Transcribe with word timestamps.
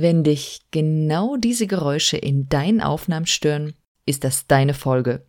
Wenn 0.00 0.22
dich 0.22 0.60
genau 0.70 1.36
diese 1.36 1.66
Geräusche 1.66 2.16
in 2.16 2.48
deinen 2.48 2.80
Aufnahmen 2.80 3.26
stören, 3.26 3.74
ist 4.06 4.22
das 4.22 4.46
deine 4.46 4.72
Folge. 4.72 5.26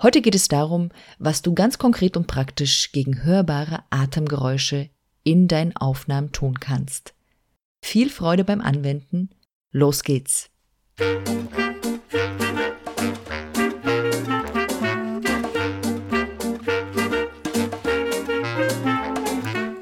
Heute 0.00 0.22
geht 0.22 0.36
es 0.36 0.46
darum, 0.46 0.90
was 1.18 1.42
du 1.42 1.54
ganz 1.54 1.76
konkret 1.76 2.16
und 2.16 2.28
praktisch 2.28 2.92
gegen 2.92 3.24
hörbare 3.24 3.82
Atemgeräusche 3.90 4.90
in 5.24 5.48
deinen 5.48 5.76
Aufnahmen 5.76 6.30
tun 6.30 6.60
kannst. 6.60 7.14
Viel 7.84 8.10
Freude 8.10 8.44
beim 8.44 8.60
Anwenden. 8.60 9.30
Los 9.72 10.04
geht's. 10.04 10.50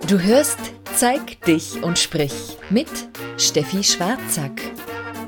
Du 0.09 0.19
hörst 0.19 0.80
Zeig 1.01 1.41
dich 1.47 1.83
und 1.83 1.99
sprich 1.99 2.59
mit 2.69 2.91
Steffi 3.39 3.83
Schwarzack. 3.83 4.61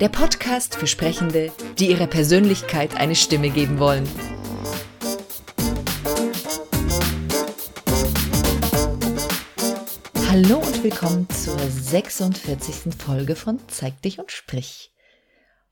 Der 0.00 0.10
Podcast 0.10 0.74
für 0.74 0.86
Sprechende, 0.86 1.50
die 1.78 1.88
ihrer 1.88 2.08
Persönlichkeit 2.08 2.94
eine 2.96 3.14
Stimme 3.14 3.48
geben 3.48 3.78
wollen. 3.78 4.06
Hallo 10.28 10.58
und 10.58 10.84
willkommen 10.84 11.26
zur 11.30 11.58
46. 11.58 12.94
Folge 12.94 13.34
von 13.34 13.58
Zeig 13.68 14.02
dich 14.02 14.18
und 14.18 14.30
sprich. 14.30 14.92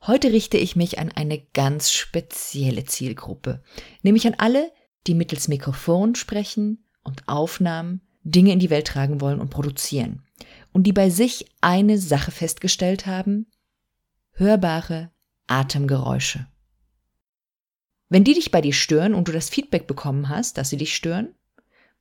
Heute 0.07 0.33
richte 0.33 0.57
ich 0.57 0.77
mich 0.77 0.99
an 0.99 1.13
eine 1.13 1.43
ganz 1.53 1.93
spezielle 1.93 2.87
Zielgruppe, 2.87 3.63
nämlich 4.01 4.27
an 4.27 4.37
alle, 4.39 4.73
die 5.07 5.15
mittels 5.15 5.49
Mikrofon 5.49 6.15
sprechen 6.15 6.87
und 7.05 7.29
Aufnahmen 7.29 8.01
Dinge 8.23 8.53
in 8.53 8.59
die 8.59 8.71
Welt 8.71 8.87
tragen 8.87 9.21
wollen 9.21 9.41
und 9.41 9.51
produzieren. 9.51 10.23
Und 10.73 10.85
die 10.85 10.93
bei 10.93 11.11
sich 11.11 11.47
eine 11.61 11.99
Sache 11.99 12.31
festgestellt 12.31 13.07
haben, 13.07 13.47
hörbare 14.33 15.11
Atemgeräusche. 15.47 16.47
Wenn 18.09 18.25
die 18.25 18.35
dich 18.35 18.51
bei 18.51 18.61
dir 18.61 18.73
stören 18.73 19.15
und 19.15 19.29
du 19.29 19.33
das 19.33 19.49
Feedback 19.49 19.87
bekommen 19.87 20.29
hast, 20.29 20.59
dass 20.59 20.71
sie 20.71 20.77
dich 20.77 20.95
stören, 20.95 21.35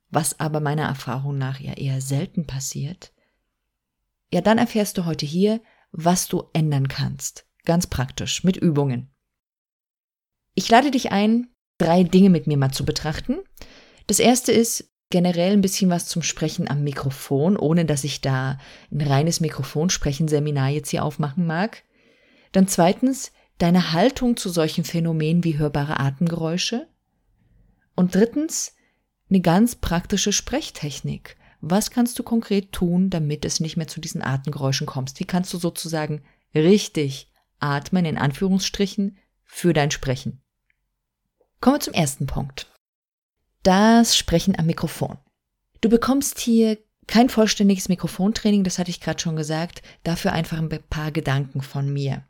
was 0.10 0.40
aber 0.40 0.60
meiner 0.60 0.86
Erfahrung 0.86 1.38
nach 1.38 1.60
ja 1.60 1.74
eher 1.74 2.02
selten 2.02 2.48
passiert, 2.48 3.14
ja, 4.32 4.42
dann 4.42 4.58
erfährst 4.58 4.98
du 4.98 5.06
heute 5.06 5.26
hier, 5.26 5.62
was 5.92 6.28
du 6.28 6.44
ändern 6.54 6.88
kannst. 6.88 7.48
Ganz 7.66 7.88
praktisch, 7.88 8.44
mit 8.44 8.58
Übungen. 8.58 9.10
Ich 10.54 10.70
lade 10.70 10.92
dich 10.92 11.12
ein, 11.12 11.48
drei 11.78 12.04
Dinge 12.04 12.30
mit 12.30 12.48
mir 12.48 12.58
mal 12.58 12.72
zu 12.72 12.86
betrachten. 12.86 13.40
Das 14.08 14.20
erste 14.20 14.52
ist, 14.52 14.89
generell 15.10 15.54
ein 15.54 15.62
bisschen 15.62 15.90
was 15.90 16.06
zum 16.06 16.22
Sprechen 16.22 16.70
am 16.70 16.84
Mikrofon, 16.84 17.58
ohne 17.58 17.86
dass 17.86 18.04
ich 18.04 18.22
da 18.22 18.60
ein 18.92 19.02
reines 19.02 19.40
Mikrofonsprechen-Seminar 19.40 20.70
jetzt 20.70 20.90
hier 20.90 21.04
aufmachen 21.04 21.48
mag. 21.48 21.84
Dann 22.52 22.68
zweitens 22.68 23.32
deine 23.58 23.92
Haltung 23.92 24.38
zu 24.38 24.50
solchen 24.50 24.84
Phänomenen 24.84 25.44
wie 25.44 25.58
hörbare 25.58 26.00
Atemgeräusche. 26.00 26.88
Und 27.96 28.16
drittens 28.16 28.76
eine 29.30 29.42
ganz 29.42 29.76
praktische 29.76 30.32
Sprechtechnik. 30.32 31.38
Was 31.62 31.92
kannst 31.92 32.18
du 32.18 32.24
konkret 32.24 32.72
tun, 32.72 33.10
damit 33.10 33.44
es 33.44 33.60
nicht 33.60 33.78
mehr 33.78 33.88
zu 33.88 34.00
diesen 34.00 34.24
Atemgeräuschen 34.24 34.88
kommst? 34.88 35.20
Wie 35.20 35.26
kannst 35.26 35.54
du 35.54 35.58
sozusagen 35.58 36.24
richtig 36.56 37.32
atmen, 37.60 38.06
in 38.06 38.18
Anführungsstrichen, 38.18 39.18
für 39.44 39.74
dein 39.74 39.92
Sprechen? 39.92 40.42
Kommen 41.60 41.76
wir 41.76 41.82
zum 41.82 41.94
ersten 41.94 42.28
Punkt 42.28 42.68
das 43.64 44.16
Sprechen 44.18 44.58
am 44.58 44.66
Mikrofon. 44.66 45.18
Du 45.82 45.90
bekommst 45.90 46.40
hier 46.40 46.78
kein 47.08 47.30
vollständiges 47.30 47.90
Mikrofontraining, 47.90 48.64
das 48.64 48.78
hatte 48.78 48.92
ich 48.92 49.02
gerade 49.02 49.20
schon 49.20 49.36
gesagt, 49.36 49.82
dafür 50.04 50.34
einfach 50.34 50.60
ein 50.60 50.70
paar 50.90 51.12
Gedanken 51.12 51.62
von 51.62 51.92
mir. 51.92 52.24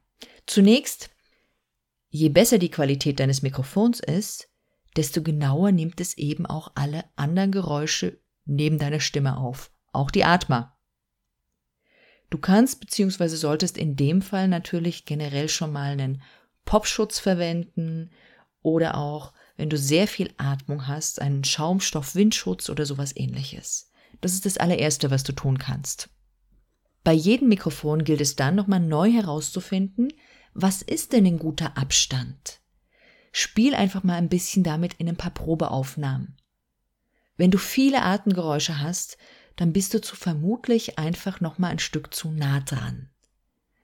Zunächst, 0.45 1.09
je 2.09 2.29
besser 2.29 2.57
die 2.57 2.71
Qualität 2.71 3.19
deines 3.19 3.41
Mikrofons 3.41 3.99
ist, 3.99 4.49
desto 4.95 5.21
genauer 5.21 5.71
nimmt 5.71 5.99
es 5.99 6.17
eben 6.17 6.45
auch 6.45 6.71
alle 6.75 7.03
anderen 7.15 7.51
Geräusche 7.51 8.19
neben 8.45 8.79
deiner 8.79 8.99
Stimme 8.99 9.37
auf, 9.37 9.71
auch 9.91 10.11
die 10.11 10.23
Atmer. 10.23 10.77
Du 12.29 12.37
kannst 12.37 12.79
bzw. 12.79 13.27
solltest 13.27 13.77
in 13.77 13.95
dem 13.95 14.21
Fall 14.21 14.47
natürlich 14.47 15.05
generell 15.05 15.49
schon 15.49 15.71
mal 15.71 15.91
einen 15.91 16.21
Popschutz 16.65 17.19
verwenden 17.19 18.11
oder 18.61 18.97
auch 18.97 19.33
wenn 19.59 19.69
du 19.69 19.77
sehr 19.77 20.07
viel 20.07 20.33
Atmung 20.37 20.87
hast, 20.87 21.21
einen 21.21 21.43
Schaumstoff-Windschutz 21.43 22.69
oder 22.69 22.85
sowas 22.85 23.13
ähnliches. 23.13 23.91
Das 24.21 24.31
ist 24.31 24.45
das 24.45 24.57
allererste, 24.57 25.11
was 25.11 25.23
du 25.23 25.33
tun 25.33 25.57
kannst. 25.57 26.09
Bei 27.03 27.11
jedem 27.11 27.49
Mikrofon 27.49 28.05
gilt 28.05 28.21
es 28.21 28.37
dann 28.37 28.55
nochmal 28.55 28.79
neu 28.79 29.11
herauszufinden, 29.11 30.13
was 30.53 30.81
ist 30.81 31.11
denn 31.11 31.25
ein 31.25 31.39
guter 31.39 31.77
Abstand? 31.77 32.61
Spiel 33.33 33.75
einfach 33.75 34.01
mal 34.01 34.15
ein 34.15 34.29
bisschen 34.29 34.63
damit 34.63 34.93
in 34.93 35.09
ein 35.09 35.17
paar 35.17 35.33
Probeaufnahmen. 35.33 36.37
Wenn 37.35 37.51
du 37.51 37.57
viele 37.57 38.01
Atemgeräusche 38.01 38.79
hast, 38.79 39.17
dann 39.57 39.73
bist 39.73 39.93
du 39.93 39.99
zu 39.99 40.15
vermutlich 40.15 40.97
einfach 40.97 41.41
nochmal 41.41 41.71
ein 41.71 41.79
Stück 41.79 42.13
zu 42.13 42.31
nah 42.31 42.61
dran. 42.61 43.09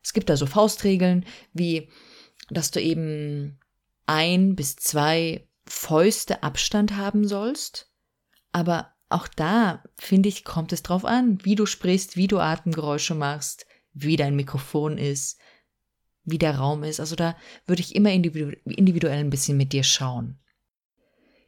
Es 0.02 0.14
gibt 0.14 0.30
da 0.30 0.38
so 0.38 0.46
Faustregeln, 0.46 1.26
wie, 1.52 1.90
dass 2.50 2.72
du 2.72 2.80
eben 2.80 3.60
ein 4.06 4.56
bis 4.56 4.78
zwei 4.78 5.50
Fäuste 5.68 6.44
Abstand 6.44 6.96
haben 6.96 7.28
sollst. 7.28 7.92
Aber 8.52 8.94
auch 9.10 9.28
da, 9.28 9.84
finde 9.98 10.30
ich, 10.30 10.44
kommt 10.44 10.74
es 10.74 10.84
drauf 10.84 11.06
an, 11.06 11.44
wie 11.44 11.56
du 11.56 11.66
sprichst, 11.66 12.18
wie 12.18 12.28
du 12.28 12.40
Atemgeräusche 12.40 13.16
machst, 13.16 13.66
wie 13.94 14.16
dein 14.16 14.36
Mikrofon 14.36 14.98
ist, 14.98 15.40
wie 16.24 16.38
der 16.38 16.58
Raum 16.58 16.84
ist. 16.84 17.00
Also 17.00 17.16
da 17.16 17.36
würde 17.66 17.82
ich 17.82 17.96
immer 17.96 18.12
individuell 18.12 19.20
ein 19.20 19.30
bisschen 19.30 19.58
mit 19.58 19.74
dir 19.74 19.84
schauen. 19.84 20.40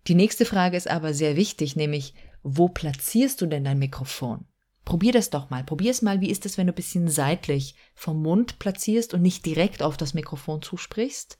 Die 0.08 0.16
nächste 0.16 0.46
Frage 0.46 0.78
ist 0.78 0.90
aber 0.90 1.14
sehr 1.14 1.36
wichtig, 1.36 1.76
nämlich, 1.76 2.14
wo 2.44 2.70
platzierst 2.70 3.42
du 3.42 3.48
denn 3.48 3.64
dein 3.64 3.80
Mikrofon? 3.80 4.46
Probier 4.86 5.12
das 5.12 5.30
doch 5.30 5.50
mal. 5.50 5.66
Probier 5.66 5.92
es 5.92 6.02
mal, 6.02 6.22
wie 6.22 6.30
ist 6.30 6.46
es, 6.46 6.58
wenn 6.58 6.68
du 6.68 6.72
ein 6.72 6.76
bisschen 6.78 7.10
seitlich 7.10 7.76
vom 7.94 8.22
Mund 8.22 8.58
platzierst 8.58 9.14
und 9.14 9.22
nicht 9.22 9.46
direkt 9.46 9.82
auf 9.82 9.98
das 9.98 10.14
Mikrofon 10.14 10.62
zusprichst? 10.62 11.40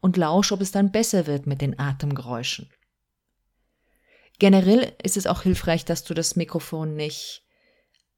Und 0.00 0.16
lausch, 0.16 0.52
ob 0.52 0.60
es 0.60 0.72
dann 0.72 0.92
besser 0.92 1.26
wird 1.26 1.46
mit 1.46 1.60
den 1.60 1.78
Atemgeräuschen. 1.78 2.70
Generell 4.38 4.94
ist 5.02 5.16
es 5.16 5.26
auch 5.26 5.42
hilfreich, 5.42 5.84
dass 5.84 6.04
du 6.04 6.14
das 6.14 6.34
Mikrofon 6.34 6.96
nicht 6.96 7.44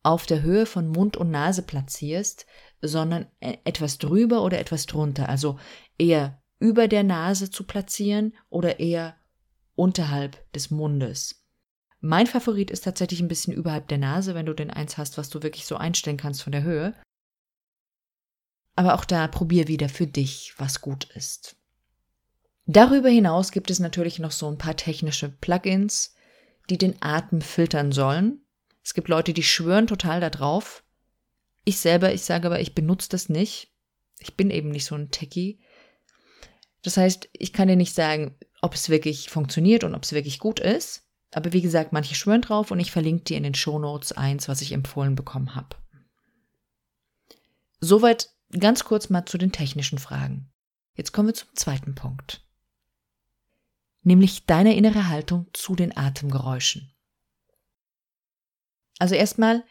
auf 0.04 0.26
der 0.26 0.42
Höhe 0.42 0.66
von 0.66 0.88
Mund 0.88 1.16
und 1.16 1.30
Nase 1.30 1.62
platzierst, 1.62 2.46
sondern 2.80 3.26
e-, 3.40 3.58
etwas 3.64 3.98
drüber 3.98 4.42
oder 4.42 4.58
etwas 4.58 4.86
drunter, 4.86 5.28
also 5.28 5.58
eher 5.98 6.40
über 6.58 6.86
der 6.86 7.02
Nase 7.02 7.50
zu 7.50 7.64
platzieren 7.64 8.34
oder 8.48 8.78
eher 8.80 9.16
unterhalb 9.74 10.52
des 10.52 10.70
Mundes. 10.70 11.44
Mein 12.00 12.26
Favorit 12.26 12.70
ist 12.70 12.82
tatsächlich 12.82 13.20
ein 13.20 13.28
bisschen 13.28 13.52
überhalb 13.52 13.88
der 13.88 13.98
Nase, 13.98 14.34
wenn 14.34 14.46
du 14.46 14.54
den 14.54 14.70
eins 14.70 14.98
hast, 14.98 15.18
was 15.18 15.28
du 15.28 15.42
wirklich 15.42 15.66
so 15.66 15.76
einstellen 15.76 16.16
kannst 16.16 16.42
von 16.42 16.52
der 16.52 16.62
Höhe. 16.62 16.94
Aber 18.74 18.94
auch 18.94 19.04
da 19.04 19.28
probier 19.28 19.68
wieder 19.68 19.88
für 19.88 20.06
dich, 20.06 20.54
was 20.56 20.80
gut 20.80 21.04
ist. 21.14 21.56
Darüber 22.66 23.08
hinaus 23.08 23.50
gibt 23.50 23.70
es 23.70 23.80
natürlich 23.80 24.18
noch 24.18 24.30
so 24.30 24.48
ein 24.48 24.58
paar 24.58 24.76
technische 24.76 25.28
Plugins, 25.28 26.14
die 26.70 26.78
den 26.78 26.94
Atem 27.00 27.40
filtern 27.40 27.90
sollen. 27.90 28.44
Es 28.84 28.94
gibt 28.94 29.08
Leute, 29.08 29.32
die 29.32 29.42
schwören 29.42 29.86
total 29.86 30.20
darauf. 30.20 30.84
Ich 31.64 31.78
selber, 31.78 32.12
ich 32.12 32.22
sage 32.22 32.46
aber, 32.46 32.60
ich 32.60 32.74
benutze 32.74 33.08
das 33.08 33.28
nicht. 33.28 33.72
Ich 34.20 34.36
bin 34.36 34.50
eben 34.50 34.70
nicht 34.70 34.84
so 34.84 34.94
ein 34.94 35.10
Techie. 35.10 35.60
Das 36.82 36.96
heißt, 36.96 37.28
ich 37.32 37.52
kann 37.52 37.68
dir 37.68 37.76
nicht 37.76 37.94
sagen, 37.94 38.36
ob 38.60 38.74
es 38.74 38.88
wirklich 38.88 39.28
funktioniert 39.28 39.82
und 39.82 39.94
ob 39.94 40.04
es 40.04 40.12
wirklich 40.12 40.38
gut 40.38 40.60
ist. 40.60 41.08
Aber 41.32 41.52
wie 41.52 41.62
gesagt, 41.62 41.92
manche 41.92 42.14
schwören 42.14 42.42
drauf 42.42 42.70
und 42.70 42.78
ich 42.78 42.92
verlinke 42.92 43.24
dir 43.24 43.36
in 43.36 43.42
den 43.42 43.54
Show 43.54 43.78
Notes 43.78 44.12
eins, 44.12 44.48
was 44.48 44.60
ich 44.60 44.72
empfohlen 44.72 45.16
bekommen 45.16 45.54
habe. 45.54 45.76
Soweit 47.80 48.30
ganz 48.56 48.84
kurz 48.84 49.10
mal 49.10 49.24
zu 49.24 49.38
den 49.38 49.50
technischen 49.50 49.98
Fragen. 49.98 50.52
Jetzt 50.94 51.12
kommen 51.12 51.28
wir 51.28 51.34
zum 51.34 51.48
zweiten 51.54 51.94
Punkt 51.94 52.44
nämlich 54.02 54.46
deine 54.46 54.76
innere 54.76 55.08
Haltung 55.08 55.46
zu 55.52 55.74
den 55.74 55.96
Atemgeräuschen. 55.96 56.92
Also 58.98 59.14
erstmal, 59.14 59.64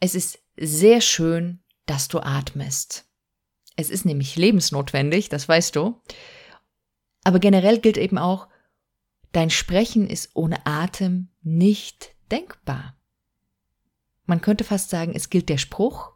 es 0.00 0.14
ist 0.14 0.38
sehr 0.56 1.00
schön, 1.00 1.62
dass 1.86 2.08
du 2.08 2.20
atmest. 2.20 3.06
Es 3.76 3.90
ist 3.90 4.04
nämlich 4.04 4.36
lebensnotwendig, 4.36 5.28
das 5.28 5.48
weißt 5.48 5.76
du. 5.76 6.00
Aber 7.24 7.38
generell 7.38 7.78
gilt 7.78 7.96
eben 7.96 8.18
auch, 8.18 8.48
dein 9.32 9.50
Sprechen 9.50 10.08
ist 10.08 10.30
ohne 10.34 10.66
Atem 10.66 11.28
nicht 11.42 12.14
denkbar. 12.30 12.96
Man 14.26 14.40
könnte 14.40 14.64
fast 14.64 14.90
sagen, 14.90 15.12
es 15.14 15.30
gilt 15.30 15.48
der 15.48 15.58
Spruch, 15.58 16.12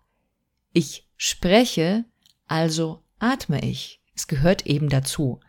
ich 0.72 1.08
spreche, 1.16 2.04
also 2.46 3.02
atme 3.18 3.64
ich. 3.64 4.02
Es 4.14 4.26
gehört 4.26 4.66
eben 4.66 4.88
dazu. 4.88 5.40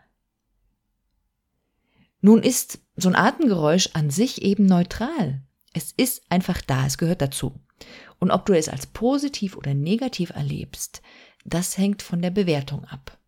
Nun 2.20 2.42
ist 2.42 2.80
so 2.96 3.08
ein 3.08 3.16
Atemgeräusch 3.16 3.90
an 3.94 4.10
sich 4.10 4.42
eben 4.42 4.66
neutral. 4.66 5.42
Es 5.72 5.92
ist 5.96 6.22
einfach 6.30 6.60
da, 6.60 6.86
es 6.86 6.98
gehört 6.98 7.22
dazu. 7.22 7.60
Und 8.18 8.30
ob 8.30 8.46
du 8.46 8.56
es 8.56 8.68
als 8.68 8.86
positiv 8.86 9.56
oder 9.56 9.74
negativ 9.74 10.30
erlebst, 10.30 11.02
das 11.44 11.78
hängt 11.78 12.02
von 12.02 12.20
der 12.20 12.30
Bewertung 12.30 12.84
ab. 12.84 13.18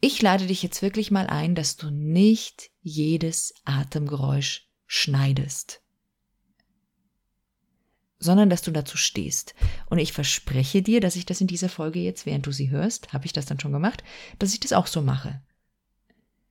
Ich 0.00 0.20
lade 0.20 0.46
dich 0.46 0.62
jetzt 0.62 0.82
wirklich 0.82 1.10
mal 1.10 1.28
ein, 1.28 1.54
dass 1.54 1.76
du 1.76 1.90
nicht 1.90 2.70
jedes 2.80 3.54
Atemgeräusch 3.64 4.68
schneidest, 4.86 5.80
sondern 8.18 8.50
dass 8.50 8.62
du 8.62 8.72
dazu 8.72 8.96
stehst. 8.96 9.54
Und 9.88 9.98
ich 9.98 10.12
verspreche 10.12 10.82
dir, 10.82 11.00
dass 11.00 11.16
ich 11.16 11.24
das 11.24 11.40
in 11.40 11.46
dieser 11.46 11.68
Folge 11.68 12.00
jetzt, 12.00 12.26
während 12.26 12.46
du 12.46 12.52
sie 12.52 12.68
hörst, 12.68 13.12
habe 13.12 13.26
ich 13.26 13.32
das 13.32 13.46
dann 13.46 13.60
schon 13.60 13.72
gemacht, 13.72 14.02
dass 14.38 14.52
ich 14.52 14.60
das 14.60 14.72
auch 14.72 14.86
so 14.86 15.02
mache. 15.02 15.40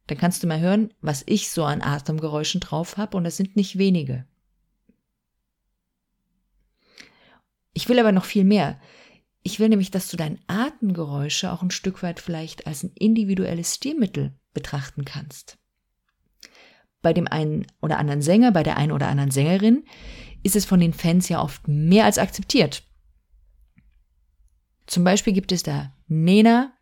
Dann 0.07 0.18
kannst 0.18 0.44
du 0.44 0.48
mal 0.48 0.59
hören, 0.59 0.94
was 1.01 1.24
ich 1.25 1.50
so 1.50 1.63
an 1.63 1.81
Atemgeräuschen 1.81 2.59
drauf 2.59 2.98
habe 2.98 3.18
und 3.18 3.25
es 3.25 3.38
sind 3.38 3.56
nicht 3.56 3.77
wenige. 3.77 4.25
Ich 7.74 7.88
will 7.88 8.00
aber 8.00 8.12
noch 8.12 8.25
viel 8.25 8.44
mehr. 8.44 8.80
Ich 9.44 9.59
will 9.59 9.69
nämlich, 9.69 9.92
dass 9.92 10.09
du 10.09 10.18
deine 10.18 10.38
Atemgeräusche 10.48 11.51
auch 11.51 11.62
ein 11.62 11.71
Stück 11.71 12.03
weit 12.03 12.19
vielleicht 12.19 12.68
als 12.68 12.83
ein 12.83 12.92
individuelles 12.95 13.75
Stilmittel 13.75 14.38
betrachten 14.53 15.06
kannst. 15.06 15.57
Bei 17.01 17.13
dem 17.13 17.27
einen 17.27 17.65
oder 17.81 17.97
anderen 17.97 18.21
Sänger, 18.21 18.51
bei 18.51 18.63
der 18.63 18.77
einen 18.77 18.92
oder 18.92 19.07
anderen 19.07 19.31
Sängerin 19.31 19.86
ist 20.44 20.56
es 20.56 20.65
von 20.65 20.80
den 20.80 20.94
Fans 20.94 21.30
ja 21.30 21.42
oft 21.42 21.68
mehr 21.68 22.06
als 22.06 22.18
akzeptiert. 22.18 22.83
Zum 24.86 25.04
Beispiel 25.04 25.33
gibt 25.33 25.51
es 25.51 25.63
da 25.63 25.95
Nena, 26.07 26.74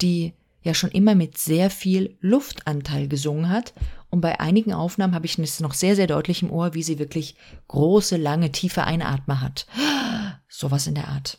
die 0.00 0.34
ja 0.64 0.74
schon 0.74 0.90
immer 0.90 1.14
mit 1.14 1.38
sehr 1.38 1.70
viel 1.70 2.16
Luftanteil 2.20 3.06
gesungen 3.06 3.50
hat. 3.50 3.74
Und 4.10 4.20
bei 4.20 4.40
einigen 4.40 4.72
Aufnahmen 4.72 5.14
habe 5.14 5.26
ich 5.26 5.38
es 5.38 5.60
noch 5.60 5.74
sehr, 5.74 5.94
sehr 5.94 6.06
deutlich 6.06 6.42
im 6.42 6.50
Ohr, 6.50 6.74
wie 6.74 6.82
sie 6.82 6.98
wirklich 6.98 7.36
große, 7.68 8.16
lange, 8.16 8.50
tiefe 8.50 8.84
Einatmer 8.84 9.40
hat. 9.40 9.66
Sowas 10.48 10.86
in 10.86 10.94
der 10.94 11.08
Art. 11.08 11.38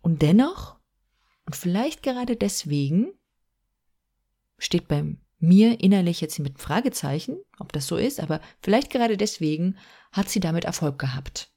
Und 0.00 0.22
dennoch, 0.22 0.76
und 1.44 1.54
vielleicht 1.54 2.02
gerade 2.02 2.36
deswegen, 2.36 3.12
steht 4.58 4.88
bei 4.88 5.04
mir 5.38 5.80
innerlich 5.80 6.22
jetzt 6.22 6.38
mit 6.38 6.58
Fragezeichen, 6.58 7.36
ob 7.58 7.72
das 7.72 7.86
so 7.86 7.96
ist, 7.96 8.20
aber 8.20 8.40
vielleicht 8.62 8.90
gerade 8.90 9.18
deswegen 9.18 9.76
hat 10.12 10.30
sie 10.30 10.40
damit 10.40 10.64
Erfolg 10.64 10.98
gehabt. 10.98 11.50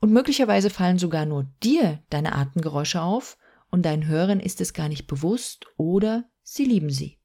Und 0.00 0.12
möglicherweise 0.12 0.68
fallen 0.68 0.98
sogar 0.98 1.24
nur 1.24 1.44
dir 1.62 2.02
deine 2.10 2.34
Atemgeräusche 2.34 3.00
auf 3.00 3.38
und 3.74 3.82
deinen 3.82 4.06
Hörern 4.06 4.38
ist 4.38 4.60
es 4.60 4.72
gar 4.72 4.88
nicht 4.88 5.08
bewusst 5.08 5.66
oder 5.76 6.30
sie 6.44 6.64
lieben 6.64 6.90
sie. 6.90 7.18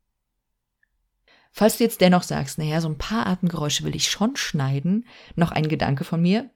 Falls 1.51 1.78
du 1.78 1.84
jetzt 1.84 2.01
dennoch 2.01 2.24
sagst, 2.24 2.57
naja, 2.57 2.81
so 2.81 2.90
ein 2.90 2.98
paar 2.98 3.28
Atemgeräusche 3.28 3.84
will 3.84 3.96
ich 3.96 4.10
schon 4.10 4.36
schneiden, 4.36 5.06
noch 5.36 5.51
ein 5.51 5.69
Gedanke 5.69 6.04
von 6.04 6.22
mir. 6.22 6.50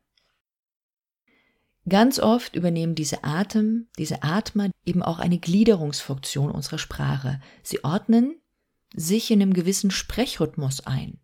Ganz 1.87 2.19
oft 2.19 2.55
übernehmen 2.55 2.95
diese 2.95 3.23
Atem, 3.23 3.87
diese 3.99 4.23
Atmer 4.23 4.71
eben 4.83 5.03
auch 5.03 5.19
eine 5.19 5.37
Gliederungsfunktion 5.37 6.49
unserer 6.49 6.79
Sprache. 6.79 7.39
Sie 7.61 7.83
ordnen 7.83 8.41
sich 8.95 9.29
in 9.29 9.41
einem 9.41 9.53
gewissen 9.53 9.91
Sprechrhythmus 9.91 10.87
ein. 10.87 11.19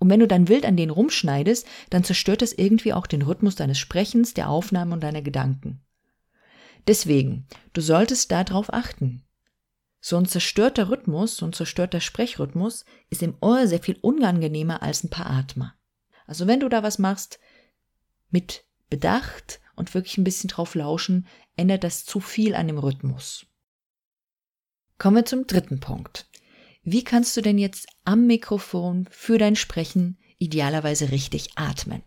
Und 0.00 0.10
wenn 0.10 0.20
du 0.20 0.26
dann 0.26 0.48
wild 0.48 0.66
an 0.66 0.76
denen 0.76 0.90
rumschneidest, 0.90 1.66
dann 1.90 2.02
zerstört 2.02 2.42
das 2.42 2.52
irgendwie 2.52 2.92
auch 2.92 3.06
den 3.06 3.22
Rhythmus 3.22 3.54
deines 3.54 3.78
Sprechens, 3.78 4.34
der 4.34 4.48
Aufnahme 4.48 4.94
und 4.94 5.02
deiner 5.02 5.22
Gedanken. 5.22 5.84
Deswegen, 6.88 7.46
du 7.74 7.82
solltest 7.82 8.32
darauf 8.32 8.72
achten. 8.72 9.22
So 10.00 10.16
ein 10.16 10.24
zerstörter 10.24 10.88
Rhythmus, 10.88 11.36
so 11.36 11.44
ein 11.44 11.52
zerstörter 11.52 12.00
Sprechrhythmus 12.00 12.86
ist 13.10 13.22
im 13.22 13.36
Ohr 13.42 13.66
sehr 13.66 13.80
viel 13.80 13.98
unangenehmer 14.00 14.82
als 14.82 15.04
ein 15.04 15.10
paar 15.10 15.28
Atmer. 15.28 15.74
Also 16.26 16.46
wenn 16.46 16.60
du 16.60 16.68
da 16.70 16.82
was 16.82 16.98
machst, 16.98 17.40
mit 18.30 18.64
Bedacht 18.88 19.60
und 19.76 19.92
wirklich 19.92 20.16
ein 20.16 20.24
bisschen 20.24 20.48
drauf 20.48 20.74
lauschen, 20.74 21.26
ändert 21.56 21.84
das 21.84 22.06
zu 22.06 22.20
viel 22.20 22.54
an 22.54 22.68
dem 22.68 22.78
Rhythmus. 22.78 23.44
Kommen 24.96 25.16
wir 25.16 25.26
zum 25.26 25.46
dritten 25.46 25.80
Punkt. 25.80 26.26
Wie 26.82 27.04
kannst 27.04 27.36
du 27.36 27.42
denn 27.42 27.58
jetzt 27.58 27.86
am 28.04 28.26
Mikrofon 28.26 29.06
für 29.10 29.36
dein 29.36 29.56
Sprechen 29.56 30.18
idealerweise 30.38 31.10
richtig 31.10 31.50
atmen? 31.56 32.02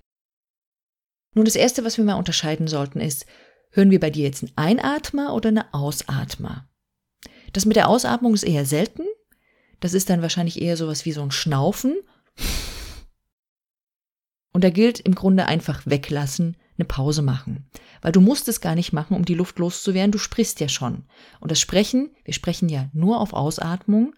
Nun, 1.35 1.45
das 1.45 1.55
erste, 1.55 1.85
was 1.85 1.97
wir 1.97 2.03
mal 2.03 2.15
unterscheiden 2.15 2.67
sollten, 2.67 2.99
ist, 2.99 3.27
Hören 3.73 3.89
wir 3.89 4.01
bei 4.01 4.09
dir 4.09 4.25
jetzt 4.25 4.43
einen 4.43 4.57
Einatmer 4.57 5.33
oder 5.33 5.47
eine 5.47 5.73
Ausatmer? 5.73 6.67
Das 7.53 7.65
mit 7.65 7.77
der 7.77 7.87
Ausatmung 7.87 8.33
ist 8.33 8.43
eher 8.43 8.65
selten. 8.65 9.03
Das 9.79 9.93
ist 9.93 10.09
dann 10.09 10.21
wahrscheinlich 10.21 10.61
eher 10.61 10.75
sowas 10.75 11.05
wie 11.05 11.13
so 11.13 11.21
ein 11.21 11.31
Schnaufen. 11.31 11.95
Und 14.51 14.65
da 14.65 14.69
gilt 14.69 14.99
im 14.99 15.15
Grunde 15.15 15.45
einfach 15.45 15.83
weglassen, 15.85 16.57
eine 16.77 16.85
Pause 16.85 17.21
machen. 17.21 17.69
Weil 18.01 18.11
du 18.11 18.19
musst 18.19 18.49
es 18.49 18.59
gar 18.59 18.75
nicht 18.75 18.91
machen, 18.91 19.15
um 19.15 19.23
die 19.23 19.35
Luft 19.35 19.57
loszuwerden, 19.57 20.11
du 20.11 20.17
sprichst 20.17 20.59
ja 20.59 20.67
schon. 20.67 21.05
Und 21.39 21.49
das 21.49 21.59
Sprechen, 21.61 22.11
wir 22.25 22.33
sprechen 22.33 22.67
ja 22.67 22.89
nur 22.91 23.21
auf 23.21 23.31
Ausatmung, 23.31 24.13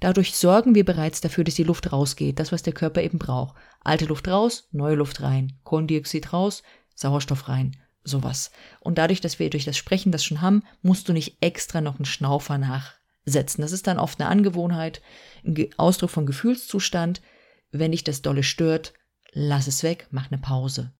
dadurch 0.00 0.34
sorgen 0.34 0.74
wir 0.74 0.84
bereits 0.84 1.20
dafür, 1.20 1.44
dass 1.44 1.54
die 1.54 1.62
Luft 1.62 1.92
rausgeht, 1.92 2.40
das, 2.40 2.50
was 2.50 2.64
der 2.64 2.72
Körper 2.72 3.02
eben 3.02 3.18
braucht. 3.18 3.56
Alte 3.84 4.06
Luft 4.06 4.26
raus, 4.26 4.68
neue 4.72 4.96
Luft 4.96 5.22
rein, 5.22 5.60
Kohlendioxid 5.62 6.32
raus, 6.32 6.64
Sauerstoff 6.96 7.48
rein 7.48 7.76
sowas. 8.06 8.50
Und 8.80 8.98
dadurch, 8.98 9.20
dass 9.20 9.38
wir 9.38 9.50
durch 9.50 9.64
das 9.64 9.76
Sprechen 9.76 10.12
das 10.12 10.24
schon 10.24 10.40
haben, 10.40 10.62
musst 10.82 11.08
du 11.08 11.12
nicht 11.12 11.38
extra 11.40 11.80
noch 11.80 11.96
einen 11.96 12.04
Schnaufer 12.04 12.58
nachsetzen. 12.58 13.62
Das 13.62 13.72
ist 13.72 13.86
dann 13.86 13.98
oft 13.98 14.20
eine 14.20 14.30
Angewohnheit, 14.30 15.02
ein 15.44 15.68
Ausdruck 15.76 16.10
von 16.10 16.26
Gefühlszustand. 16.26 17.22
Wenn 17.70 17.92
dich 17.92 18.04
das 18.04 18.22
dolle 18.22 18.42
stört, 18.42 18.94
lass 19.32 19.66
es 19.66 19.82
weg, 19.82 20.08
mach 20.10 20.30
eine 20.30 20.40
Pause. 20.40 20.92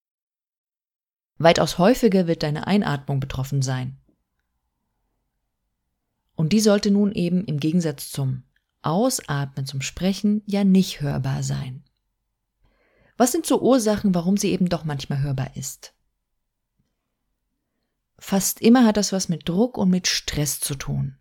Weitaus 1.38 1.78
häufiger 1.78 2.26
wird 2.26 2.42
deine 2.42 2.66
Einatmung 2.66 3.20
betroffen 3.20 3.62
sein. 3.62 3.98
Und 6.34 6.52
die 6.52 6.60
sollte 6.60 6.90
nun 6.90 7.12
eben 7.12 7.44
im 7.44 7.58
Gegensatz 7.58 8.10
zum 8.10 8.42
Ausatmen, 8.82 9.66
zum 9.66 9.80
Sprechen 9.80 10.42
ja 10.46 10.64
nicht 10.64 11.00
hörbar 11.00 11.42
sein. 11.42 11.82
Was 13.16 13.32
sind 13.32 13.46
so 13.46 13.60
Ursachen, 13.60 14.14
warum 14.14 14.36
sie 14.36 14.52
eben 14.52 14.68
doch 14.68 14.84
manchmal 14.84 15.22
hörbar 15.22 15.56
ist? 15.56 15.95
Fast 18.18 18.60
immer 18.60 18.86
hat 18.86 18.96
das 18.96 19.12
was 19.12 19.28
mit 19.28 19.48
Druck 19.48 19.76
und 19.78 19.90
mit 19.90 20.06
Stress 20.06 20.60
zu 20.60 20.74
tun. 20.74 21.18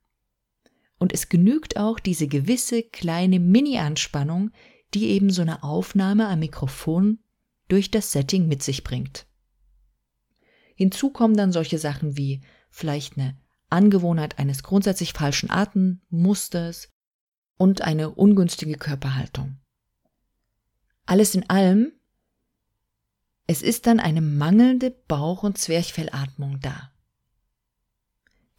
Und 0.97 1.13
es 1.13 1.29
genügt 1.29 1.77
auch 1.77 1.99
diese 1.99 2.27
gewisse 2.27 2.83
kleine 2.83 3.39
Mini-Anspannung, 3.39 4.51
die 4.93 5.07
eben 5.09 5.29
so 5.29 5.41
eine 5.41 5.63
Aufnahme 5.63 6.27
am 6.27 6.39
Mikrofon 6.39 7.19
durch 7.67 7.91
das 7.91 8.11
Setting 8.11 8.47
mit 8.47 8.63
sich 8.63 8.83
bringt. 8.83 9.27
Hinzu 10.75 11.09
kommen 11.09 11.35
dann 11.35 11.51
solche 11.51 11.79
Sachen 11.79 12.17
wie 12.17 12.41
vielleicht 12.69 13.17
eine 13.17 13.37
Angewohnheit 13.69 14.39
eines 14.39 14.63
grundsätzlich 14.63 15.13
falschen 15.13 15.49
Atemmusters 15.49 16.93
und 17.57 17.81
eine 17.81 18.11
ungünstige 18.11 18.77
Körperhaltung. 18.77 19.57
Alles 21.05 21.35
in 21.35 21.49
allem 21.49 21.91
es 23.47 23.61
ist 23.61 23.85
dann 23.85 23.99
eine 23.99 24.21
mangelnde 24.21 24.89
Bauch- 24.89 25.43
und 25.43 25.57
Zwerchfellatmung 25.57 26.59
da. 26.61 26.91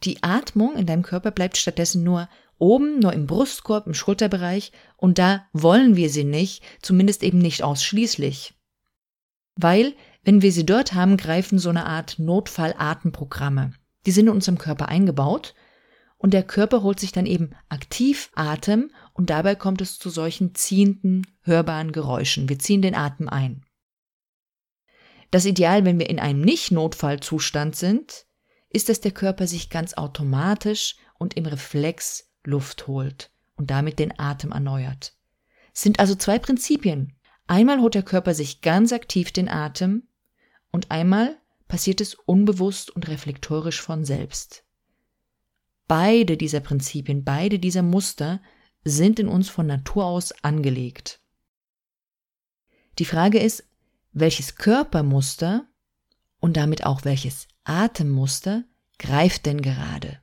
Die 0.03 0.21
Atmung 0.21 0.75
in 0.75 0.85
deinem 0.85 1.03
Körper 1.03 1.31
bleibt 1.31 1.57
stattdessen 1.57 2.03
nur 2.03 2.29
oben, 2.59 2.99
nur 2.99 3.13
im 3.13 3.27
Brustkorb, 3.27 3.87
im 3.87 3.93
Schulterbereich 3.93 4.71
und 4.95 5.17
da 5.17 5.45
wollen 5.53 5.95
wir 5.95 6.09
sie 6.09 6.23
nicht, 6.23 6.63
zumindest 6.81 7.23
eben 7.23 7.39
nicht 7.39 7.63
ausschließlich. 7.63 8.53
Weil, 9.55 9.95
wenn 10.23 10.41
wir 10.41 10.51
sie 10.51 10.65
dort 10.65 10.93
haben, 10.93 11.17
greifen 11.17 11.59
so 11.59 11.69
eine 11.69 11.85
Art 11.85 12.19
Notfallatemprogramme. 12.19 13.73
Die 14.05 14.11
sind 14.11 14.27
in 14.27 14.33
unserem 14.33 14.57
Körper 14.57 14.87
eingebaut 14.87 15.55
und 16.17 16.33
der 16.33 16.43
Körper 16.43 16.83
holt 16.83 16.99
sich 16.99 17.11
dann 17.11 17.25
eben 17.25 17.51
aktiv 17.69 18.29
Atem 18.35 18.91
und 19.13 19.29
dabei 19.29 19.55
kommt 19.55 19.81
es 19.81 19.99
zu 19.99 20.09
solchen 20.09 20.55
ziehenden, 20.55 21.25
hörbaren 21.41 21.91
Geräuschen. 21.91 22.49
Wir 22.49 22.59
ziehen 22.59 22.81
den 22.81 22.95
Atem 22.95 23.29
ein. 23.29 23.63
Das 25.31 25.45
Ideal, 25.45 25.85
wenn 25.85 25.99
wir 25.99 26.09
in 26.09 26.19
einem 26.19 26.41
Nicht-Notfallzustand 26.41 27.75
sind, 27.75 28.26
ist, 28.69 28.89
dass 28.89 29.01
der 29.01 29.11
Körper 29.11 29.47
sich 29.47 29.69
ganz 29.69 29.93
automatisch 29.93 30.95
und 31.17 31.35
im 31.35 31.45
Reflex 31.45 32.29
Luft 32.43 32.87
holt 32.87 33.31
und 33.55 33.71
damit 33.71 33.99
den 33.99 34.17
Atem 34.19 34.51
erneuert. 34.51 35.13
Es 35.73 35.81
sind 35.81 35.99
also 35.99 36.15
zwei 36.15 36.39
Prinzipien. 36.39 37.13
Einmal 37.47 37.79
holt 37.79 37.95
der 37.95 38.03
Körper 38.03 38.33
sich 38.33 38.61
ganz 38.61 38.91
aktiv 38.91 39.31
den 39.31 39.49
Atem 39.49 40.07
und 40.71 40.91
einmal 40.91 41.37
passiert 41.67 42.01
es 42.01 42.13
unbewusst 42.13 42.89
und 42.91 43.07
reflektorisch 43.07 43.81
von 43.81 44.05
selbst. 44.05 44.63
Beide 45.87 46.37
dieser 46.37 46.59
Prinzipien, 46.59 47.23
beide 47.23 47.59
dieser 47.59 47.81
Muster 47.81 48.41
sind 48.83 49.19
in 49.19 49.27
uns 49.27 49.49
von 49.49 49.67
Natur 49.67 50.05
aus 50.05 50.31
angelegt. 50.43 51.21
Die 52.99 53.05
Frage 53.05 53.39
ist, 53.39 53.63
welches 54.11 54.55
Körpermuster 54.55 55.67
und 56.39 56.57
damit 56.57 56.85
auch 56.85 57.05
welches 57.05 57.47
Atemmuster 57.67 58.63
greift 58.97 59.45
denn 59.45 59.61
gerade? 59.61 60.19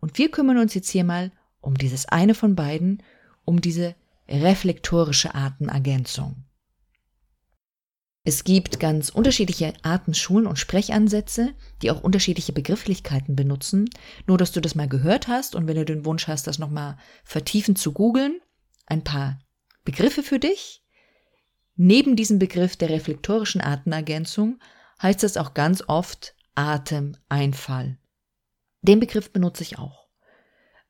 Und 0.00 0.18
wir 0.18 0.30
kümmern 0.30 0.58
uns 0.58 0.74
jetzt 0.74 0.90
hier 0.90 1.04
mal 1.04 1.32
um 1.60 1.76
dieses 1.76 2.06
eine 2.06 2.34
von 2.34 2.56
beiden, 2.56 3.02
um 3.44 3.60
diese 3.60 3.94
reflektorische 4.28 5.34
Atemergänzung. 5.34 6.44
Es 8.22 8.44
gibt 8.44 8.80
ganz 8.80 9.08
unterschiedliche 9.08 9.72
Arten 9.82 10.14
Schulen 10.14 10.46
und 10.46 10.58
Sprechansätze, 10.58 11.54
die 11.80 11.90
auch 11.90 12.02
unterschiedliche 12.02 12.52
Begrifflichkeiten 12.52 13.34
benutzen. 13.34 13.88
Nur, 14.26 14.36
dass 14.36 14.52
du 14.52 14.60
das 14.60 14.74
mal 14.74 14.88
gehört 14.88 15.26
hast 15.26 15.54
und 15.54 15.66
wenn 15.66 15.76
du 15.76 15.84
den 15.84 16.04
Wunsch 16.04 16.28
hast, 16.28 16.46
das 16.46 16.58
nochmal 16.58 16.98
vertiefend 17.24 17.78
zu 17.78 17.92
googeln, 17.92 18.40
ein 18.86 19.04
paar 19.04 19.40
Begriffe 19.84 20.22
für 20.22 20.38
dich. 20.38 20.84
Neben 21.76 22.14
diesem 22.14 22.38
Begriff 22.38 22.76
der 22.76 22.90
reflektorischen 22.90 23.62
Artenergänzung 23.62 24.60
heißt 25.02 25.24
es 25.24 25.36
auch 25.36 25.54
ganz 25.54 25.82
oft 25.86 26.34
Atemeinfall. 26.54 27.98
Den 28.82 29.00
Begriff 29.00 29.32
benutze 29.32 29.62
ich 29.62 29.78
auch. 29.78 30.08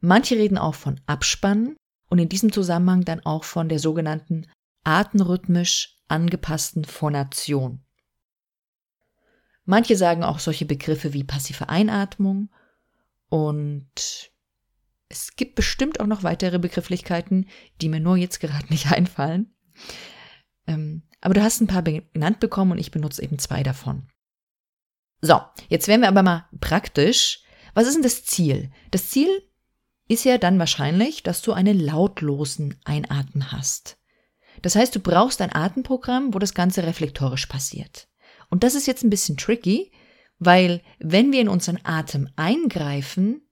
Manche 0.00 0.36
reden 0.36 0.58
auch 0.58 0.74
von 0.74 1.00
Abspannen 1.06 1.76
und 2.08 2.18
in 2.18 2.28
diesem 2.28 2.52
Zusammenhang 2.52 3.04
dann 3.04 3.20
auch 3.20 3.44
von 3.44 3.68
der 3.68 3.78
sogenannten 3.78 4.46
atemrhythmisch 4.84 5.98
angepassten 6.08 6.84
Phonation. 6.84 7.84
Manche 9.64 9.96
sagen 9.96 10.24
auch 10.24 10.38
solche 10.38 10.64
Begriffe 10.64 11.12
wie 11.12 11.22
passive 11.22 11.68
Einatmung 11.68 12.50
und 13.28 14.32
es 15.08 15.36
gibt 15.36 15.54
bestimmt 15.54 16.00
auch 16.00 16.06
noch 16.06 16.22
weitere 16.22 16.58
Begrifflichkeiten, 16.58 17.48
die 17.80 17.88
mir 17.88 18.00
nur 18.00 18.16
jetzt 18.16 18.40
gerade 18.40 18.66
nicht 18.70 18.90
einfallen. 18.90 19.54
Ähm, 20.66 21.02
aber 21.20 21.34
du 21.34 21.42
hast 21.42 21.60
ein 21.60 21.66
paar 21.66 21.82
genannt 21.82 22.40
bekommen 22.40 22.72
und 22.72 22.78
ich 22.78 22.90
benutze 22.90 23.22
eben 23.22 23.38
zwei 23.38 23.62
davon. 23.62 24.08
So, 25.20 25.40
jetzt 25.68 25.88
werden 25.88 26.00
wir 26.00 26.08
aber 26.08 26.22
mal 26.22 26.48
praktisch. 26.60 27.42
Was 27.74 27.86
ist 27.86 27.94
denn 27.94 28.02
das 28.02 28.24
Ziel? 28.24 28.70
Das 28.90 29.10
Ziel 29.10 29.28
ist 30.08 30.24
ja 30.24 30.38
dann 30.38 30.58
wahrscheinlich, 30.58 31.22
dass 31.22 31.42
du 31.42 31.52
einen 31.52 31.78
lautlosen 31.78 32.80
Einatmen 32.84 33.52
hast. 33.52 33.98
Das 34.62 34.74
heißt, 34.74 34.94
du 34.94 35.00
brauchst 35.00 35.40
ein 35.40 35.54
Atemprogramm, 35.54 36.34
wo 36.34 36.38
das 36.38 36.54
Ganze 36.54 36.82
reflektorisch 36.82 37.46
passiert. 37.46 38.08
Und 38.48 38.64
das 38.64 38.74
ist 38.74 38.86
jetzt 38.86 39.04
ein 39.04 39.10
bisschen 39.10 39.36
tricky, 39.36 39.92
weil 40.38 40.82
wenn 40.98 41.32
wir 41.32 41.40
in 41.40 41.48
unseren 41.48 41.78
Atem 41.84 42.28
eingreifen, 42.36 43.42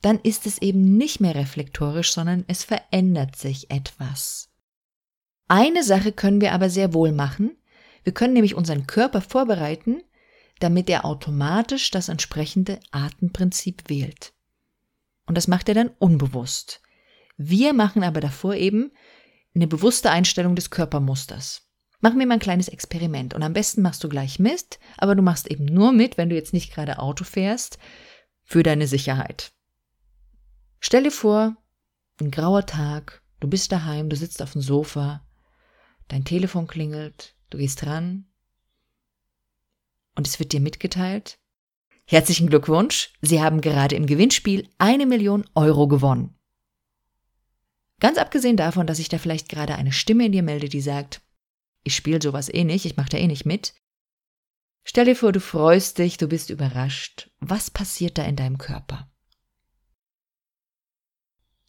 dann 0.00 0.18
ist 0.20 0.46
es 0.46 0.62
eben 0.62 0.96
nicht 0.96 1.20
mehr 1.20 1.34
reflektorisch, 1.34 2.12
sondern 2.12 2.44
es 2.48 2.64
verändert 2.64 3.36
sich 3.36 3.70
etwas. 3.70 4.49
Eine 5.52 5.82
Sache 5.82 6.12
können 6.12 6.40
wir 6.40 6.52
aber 6.52 6.70
sehr 6.70 6.94
wohl 6.94 7.10
machen. 7.10 7.56
Wir 8.04 8.14
können 8.14 8.34
nämlich 8.34 8.54
unseren 8.54 8.86
Körper 8.86 9.20
vorbereiten, 9.20 10.00
damit 10.60 10.88
er 10.88 11.04
automatisch 11.04 11.90
das 11.90 12.08
entsprechende 12.08 12.78
Atemprinzip 12.92 13.88
wählt. 13.88 14.32
Und 15.26 15.36
das 15.36 15.48
macht 15.48 15.68
er 15.68 15.74
dann 15.74 15.90
unbewusst. 15.98 16.80
Wir 17.36 17.72
machen 17.72 18.04
aber 18.04 18.20
davor 18.20 18.54
eben 18.54 18.92
eine 19.52 19.66
bewusste 19.66 20.12
Einstellung 20.12 20.54
des 20.54 20.70
Körpermusters. 20.70 21.68
Machen 21.98 22.20
wir 22.20 22.26
mal 22.28 22.34
ein 22.34 22.40
kleines 22.40 22.68
Experiment 22.68 23.34
und 23.34 23.42
am 23.42 23.52
besten 23.52 23.82
machst 23.82 24.04
du 24.04 24.08
gleich 24.08 24.38
Mist, 24.38 24.78
aber 24.98 25.16
du 25.16 25.22
machst 25.22 25.50
eben 25.50 25.64
nur 25.64 25.90
mit, 25.90 26.16
wenn 26.16 26.28
du 26.28 26.36
jetzt 26.36 26.52
nicht 26.52 26.72
gerade 26.72 27.00
Auto 27.00 27.24
fährst, 27.24 27.80
für 28.44 28.62
deine 28.62 28.86
Sicherheit. 28.86 29.50
Stell 30.78 31.02
dir 31.02 31.10
vor, 31.10 31.56
ein 32.20 32.30
grauer 32.30 32.66
Tag, 32.66 33.20
du 33.40 33.48
bist 33.48 33.72
daheim, 33.72 34.08
du 34.08 34.14
sitzt 34.14 34.42
auf 34.42 34.52
dem 34.52 34.62
Sofa, 34.62 35.26
dein 36.10 36.24
Telefon 36.24 36.66
klingelt, 36.66 37.34
du 37.50 37.58
gehst 37.58 37.86
ran 37.86 38.26
und 40.16 40.26
es 40.26 40.38
wird 40.38 40.52
dir 40.52 40.60
mitgeteilt, 40.60 41.38
herzlichen 42.04 42.48
Glückwunsch, 42.48 43.14
Sie 43.22 43.40
haben 43.40 43.60
gerade 43.60 43.94
im 43.94 44.06
Gewinnspiel 44.06 44.68
eine 44.78 45.06
Million 45.06 45.48
Euro 45.54 45.88
gewonnen. 45.88 46.34
Ganz 48.00 48.18
abgesehen 48.18 48.56
davon, 48.56 48.86
dass 48.86 48.96
sich 48.96 49.08
da 49.08 49.18
vielleicht 49.18 49.48
gerade 49.48 49.76
eine 49.76 49.92
Stimme 49.92 50.26
in 50.26 50.32
dir 50.32 50.42
meldet, 50.42 50.72
die 50.72 50.80
sagt, 50.80 51.22
ich 51.84 51.94
spiele 51.94 52.20
sowas 52.20 52.48
eh 52.52 52.64
nicht, 52.64 52.84
ich 52.86 52.96
mache 52.96 53.10
da 53.10 53.18
eh 53.18 53.26
nicht 53.26 53.46
mit. 53.46 53.74
Stell 54.82 55.04
dir 55.04 55.16
vor, 55.16 55.32
du 55.32 55.40
freust 55.40 55.98
dich, 55.98 56.16
du 56.16 56.26
bist 56.26 56.50
überrascht. 56.50 57.30
Was 57.38 57.70
passiert 57.70 58.18
da 58.18 58.24
in 58.24 58.36
deinem 58.36 58.58
Körper? 58.58 59.10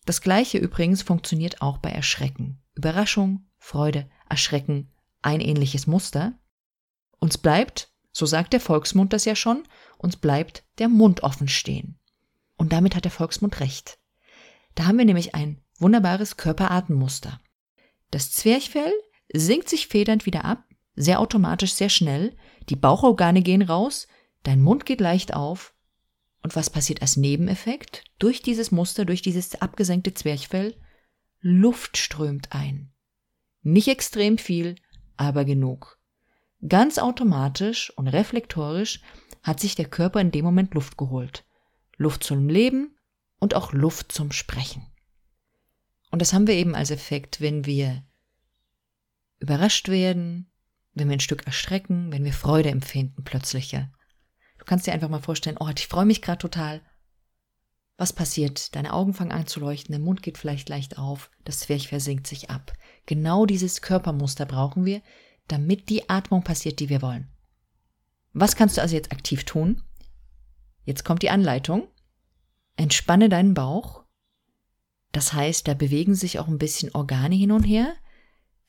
Das 0.05 0.21
gleiche 0.21 0.57
übrigens 0.57 1.03
funktioniert 1.03 1.61
auch 1.61 1.77
bei 1.77 1.91
Erschrecken. 1.91 2.63
Überraschung, 2.73 3.45
Freude, 3.57 4.09
Erschrecken, 4.31 4.91
ein 5.21 5.41
ähnliches 5.41 5.85
Muster. 5.87 6.33
Uns 7.19 7.37
bleibt, 7.37 7.91
so 8.11 8.25
sagt 8.25 8.53
der 8.53 8.59
Volksmund 8.59 9.13
das 9.13 9.25
ja 9.25 9.35
schon, 9.35 9.63
uns 9.97 10.17
bleibt 10.17 10.63
der 10.79 10.89
Mund 10.89 11.21
offen 11.23 11.47
stehen. 11.47 11.99
Und 12.57 12.73
damit 12.73 12.95
hat 12.95 13.05
der 13.05 13.11
Volksmund 13.11 13.59
recht. 13.59 13.99
Da 14.75 14.85
haben 14.85 14.97
wir 14.97 15.05
nämlich 15.05 15.35
ein 15.35 15.61
wunderbares 15.77 16.37
Körperatemmuster. 16.37 17.41
Das 18.09 18.31
Zwerchfell 18.31 18.93
sinkt 19.33 19.69
sich 19.69 19.87
federnd 19.87 20.25
wieder 20.25 20.45
ab, 20.45 20.63
sehr 20.95 21.19
automatisch, 21.19 21.73
sehr 21.73 21.89
schnell, 21.89 22.35
die 22.69 22.75
Bauchorgane 22.75 23.41
gehen 23.41 23.61
raus, 23.61 24.07
dein 24.43 24.61
Mund 24.61 24.85
geht 24.85 25.01
leicht 25.01 25.33
auf. 25.33 25.73
Und 26.43 26.55
was 26.55 26.69
passiert 26.69 27.01
als 27.01 27.17
Nebeneffekt? 27.17 28.03
Durch 28.19 28.41
dieses 28.41 28.71
Muster, 28.71 29.05
durch 29.05 29.21
dieses 29.21 29.61
abgesenkte 29.61 30.13
Zwerchfell, 30.13 30.75
Luft 31.39 31.97
strömt 31.97 32.51
ein. 32.51 32.90
Nicht 33.63 33.87
extrem 33.87 34.37
viel, 34.37 34.75
aber 35.17 35.45
genug. 35.45 35.99
Ganz 36.67 36.97
automatisch 36.97 37.91
und 37.97 38.07
reflektorisch 38.07 39.01
hat 39.43 39.59
sich 39.59 39.75
der 39.75 39.89
Körper 39.89 40.21
in 40.21 40.31
dem 40.31 40.45
Moment 40.45 40.73
Luft 40.73 40.97
geholt. 40.97 41.45
Luft 41.97 42.23
zum 42.23 42.49
Leben 42.49 42.95
und 43.39 43.55
auch 43.55 43.73
Luft 43.73 44.11
zum 44.11 44.31
Sprechen. 44.31 44.85
Und 46.11 46.21
das 46.21 46.33
haben 46.33 46.47
wir 46.47 46.55
eben 46.55 46.75
als 46.75 46.91
Effekt, 46.91 47.41
wenn 47.41 47.65
wir 47.65 48.03
überrascht 49.39 49.89
werden, 49.89 50.51
wenn 50.93 51.07
wir 51.07 51.13
ein 51.13 51.21
Stück 51.21 51.45
erschrecken, 51.45 52.11
wenn 52.11 52.23
wir 52.23 52.33
Freude 52.33 52.69
empfinden 52.69 53.23
plötzliche. 53.23 53.91
Du 54.59 54.65
kannst 54.65 54.85
dir 54.85 54.93
einfach 54.93 55.09
mal 55.09 55.21
vorstellen, 55.21 55.57
oh, 55.59 55.69
ich 55.75 55.87
freue 55.87 56.05
mich 56.05 56.21
gerade 56.21 56.37
total. 56.37 56.81
Was 58.01 58.13
passiert? 58.13 58.75
Deine 58.75 58.93
Augen 58.93 59.13
fangen 59.13 59.31
an 59.31 59.45
zu 59.45 59.59
leuchten, 59.59 59.93
der 59.93 59.99
Mund 59.99 60.23
geht 60.23 60.37
vielleicht 60.37 60.69
leicht 60.69 60.97
auf, 60.97 61.29
das 61.45 61.59
Zwerchfell 61.59 61.99
sinkt 61.99 62.25
sich 62.25 62.49
ab. 62.49 62.73
Genau 63.05 63.45
dieses 63.45 63.81
Körpermuster 63.81 64.45
brauchen 64.45 64.85
wir, 64.85 65.01
damit 65.47 65.89
die 65.89 66.09
Atmung 66.09 66.43
passiert, 66.43 66.79
die 66.79 66.89
wir 66.89 67.01
wollen. 67.01 67.29
Was 68.33 68.55
kannst 68.55 68.77
du 68.77 68.81
also 68.81 68.95
jetzt 68.95 69.11
aktiv 69.11 69.43
tun? 69.43 69.83
Jetzt 70.83 71.05
kommt 71.05 71.21
die 71.21 71.29
Anleitung. 71.29 71.87
Entspanne 72.75 73.29
deinen 73.29 73.53
Bauch 73.53 74.01
das 75.11 75.33
heißt, 75.33 75.67
da 75.67 75.73
bewegen 75.73 76.15
sich 76.15 76.39
auch 76.39 76.47
ein 76.47 76.57
bisschen 76.57 76.93
Organe 76.93 77.35
hin 77.35 77.51
und 77.51 77.63
her. 77.63 77.93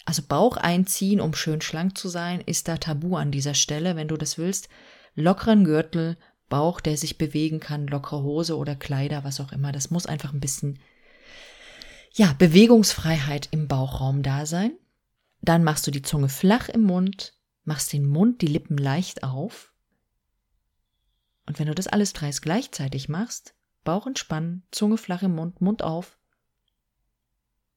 Also 0.04 0.22
Bauch 0.26 0.56
einziehen, 0.56 1.20
um 1.20 1.34
schön 1.34 1.60
schlank 1.60 1.96
zu 1.96 2.08
sein, 2.08 2.40
ist 2.40 2.66
da 2.66 2.76
tabu 2.76 3.16
an 3.16 3.30
dieser 3.30 3.54
Stelle, 3.54 3.94
wenn 3.94 4.08
du 4.08 4.16
das 4.16 4.38
willst. 4.38 4.68
Lockeren 5.14 5.64
Gürtel, 5.64 6.16
Bauch, 6.52 6.82
der 6.82 6.98
sich 6.98 7.16
bewegen 7.16 7.60
kann, 7.60 7.86
lockere 7.86 8.22
Hose 8.22 8.58
oder 8.58 8.76
Kleider, 8.76 9.24
was 9.24 9.40
auch 9.40 9.52
immer. 9.52 9.72
Das 9.72 9.90
muss 9.90 10.04
einfach 10.04 10.34
ein 10.34 10.40
bisschen, 10.40 10.78
ja, 12.12 12.34
Bewegungsfreiheit 12.34 13.48
im 13.52 13.68
Bauchraum 13.68 14.22
da 14.22 14.44
sein. 14.44 14.72
Dann 15.40 15.64
machst 15.64 15.86
du 15.86 15.90
die 15.90 16.02
Zunge 16.02 16.28
flach 16.28 16.68
im 16.68 16.82
Mund, 16.82 17.38
machst 17.64 17.90
den 17.94 18.06
Mund, 18.06 18.42
die 18.42 18.48
Lippen 18.48 18.76
leicht 18.76 19.22
auf. 19.22 19.72
Und 21.46 21.58
wenn 21.58 21.68
du 21.68 21.74
das 21.74 21.86
alles 21.86 22.12
dreist 22.12 22.42
gleichzeitig 22.42 23.08
machst, 23.08 23.54
Bauch 23.82 24.06
entspannen, 24.06 24.62
Zunge 24.72 24.98
flach 24.98 25.22
im 25.22 25.34
Mund, 25.34 25.62
Mund 25.62 25.82
auf, 25.82 26.18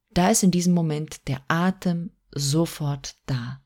da 0.10 0.32
ist 0.32 0.44
in 0.44 0.52
diesem 0.52 0.74
Moment 0.74 1.30
der 1.30 1.42
Atem 1.48 2.12
sofort 2.32 3.16
da. 3.26 3.62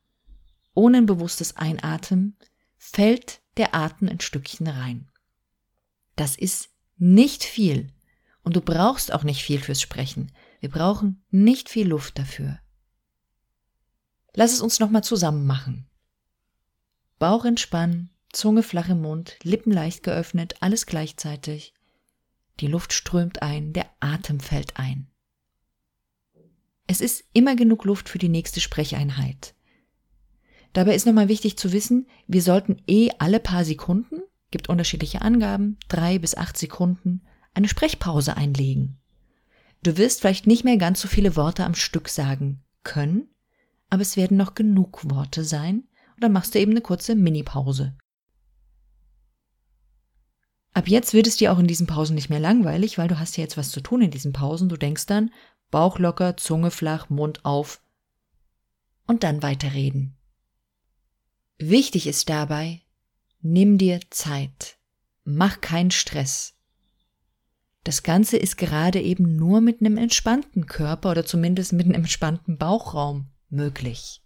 Ohne 0.75 0.99
ein 0.99 1.07
bewusstes 1.07 1.57
Einatmen 1.57 2.37
fällt 2.77 3.38
der 3.57 3.75
Atem 3.75 4.07
ein 4.09 4.19
Stückchen 4.19 4.67
rein. 4.67 5.09
Das 6.15 6.35
ist 6.35 6.69
nicht 6.97 7.43
viel 7.43 7.91
und 8.43 8.55
du 8.55 8.61
brauchst 8.61 9.13
auch 9.13 9.23
nicht 9.23 9.43
viel 9.43 9.59
fürs 9.59 9.81
Sprechen. 9.81 10.31
Wir 10.59 10.69
brauchen 10.69 11.23
nicht 11.29 11.69
viel 11.69 11.87
Luft 11.87 12.19
dafür. 12.19 12.59
Lass 14.33 14.53
es 14.53 14.61
uns 14.61 14.79
nochmal 14.79 15.03
zusammen 15.03 15.45
machen. 15.45 15.87
Bauch 17.17 17.45
entspannen, 17.45 18.09
Zunge 18.31 18.63
flach 18.63 18.89
im 18.89 19.01
Mund, 19.01 19.37
Lippen 19.43 19.71
leicht 19.71 20.03
geöffnet, 20.03 20.55
alles 20.61 20.85
gleichzeitig. 20.85 21.73
Die 22.59 22.67
Luft 22.67 22.93
strömt 22.93 23.41
ein, 23.41 23.73
der 23.73 23.89
Atem 23.99 24.39
fällt 24.39 24.77
ein. 24.77 25.09
Es 26.87 27.01
ist 27.01 27.23
immer 27.33 27.55
genug 27.55 27.85
Luft 27.85 28.09
für 28.09 28.17
die 28.17 28.29
nächste 28.29 28.61
Sprecheinheit. 28.61 29.55
Dabei 30.73 30.95
ist 30.95 31.05
nochmal 31.05 31.27
wichtig 31.27 31.57
zu 31.57 31.71
wissen, 31.71 32.07
wir 32.27 32.41
sollten 32.41 32.81
eh 32.87 33.09
alle 33.17 33.39
paar 33.39 33.65
Sekunden, 33.65 34.21
gibt 34.51 34.69
unterschiedliche 34.69 35.21
Angaben, 35.21 35.77
drei 35.87 36.19
bis 36.19 36.35
acht 36.35 36.57
Sekunden, 36.57 37.21
eine 37.53 37.67
Sprechpause 37.67 38.37
einlegen. 38.37 38.97
Du 39.81 39.97
wirst 39.97 40.21
vielleicht 40.21 40.45
nicht 40.45 40.63
mehr 40.63 40.77
ganz 40.77 41.01
so 41.01 41.07
viele 41.07 41.35
Worte 41.35 41.63
am 41.63 41.73
Stück 41.73 42.09
sagen 42.09 42.63
können, 42.83 43.29
aber 43.89 44.01
es 44.01 44.17
werden 44.17 44.37
noch 44.37 44.53
genug 44.53 45.09
Worte 45.09 45.43
sein 45.43 45.87
und 46.15 46.23
dann 46.23 46.33
machst 46.33 46.53
du 46.53 46.59
eben 46.59 46.71
eine 46.71 46.81
kurze 46.81 47.15
Mini-Pause. 47.15 47.95
Ab 50.73 50.87
jetzt 50.87 51.13
wird 51.13 51.27
es 51.27 51.37
dir 51.37 51.51
auch 51.51 51.59
in 51.59 51.67
diesen 51.67 51.87
Pausen 51.87 52.13
nicht 52.13 52.29
mehr 52.29 52.39
langweilig, 52.39 52.97
weil 52.97 53.07
du 53.07 53.19
hast 53.19 53.37
ja 53.37 53.43
jetzt 53.43 53.57
was 53.57 53.71
zu 53.71 53.81
tun 53.81 54.01
in 54.01 54.11
diesen 54.11 54.33
Pausen. 54.33 54.69
Du 54.69 54.77
denkst 54.77 55.07
dann, 55.07 55.31
Bauch 55.71 55.97
locker, 55.97 56.37
Zunge 56.37 56.71
flach, 56.71 57.09
Mund 57.09 57.43
auf 57.43 57.81
und 59.07 59.23
dann 59.23 59.41
weiterreden. 59.41 60.18
Wichtig 61.61 62.07
ist 62.07 62.29
dabei, 62.29 62.81
nimm 63.41 63.77
dir 63.77 63.99
Zeit. 64.11 64.77
Mach 65.25 65.59
keinen 65.59 65.91
Stress. 65.91 66.53
Das 67.83 68.01
Ganze 68.01 68.37
ist 68.37 68.57
gerade 68.57 69.01
eben 69.01 69.35
nur 69.35 69.59
mit 69.59 69.81
einem 69.81 69.97
entspannten 69.97 70.67
Körper 70.67 71.11
oder 71.11 71.25
zumindest 71.25 71.73
mit 71.73 71.85
einem 71.85 71.95
entspannten 71.95 72.57
Bauchraum 72.57 73.27
möglich. 73.49 74.23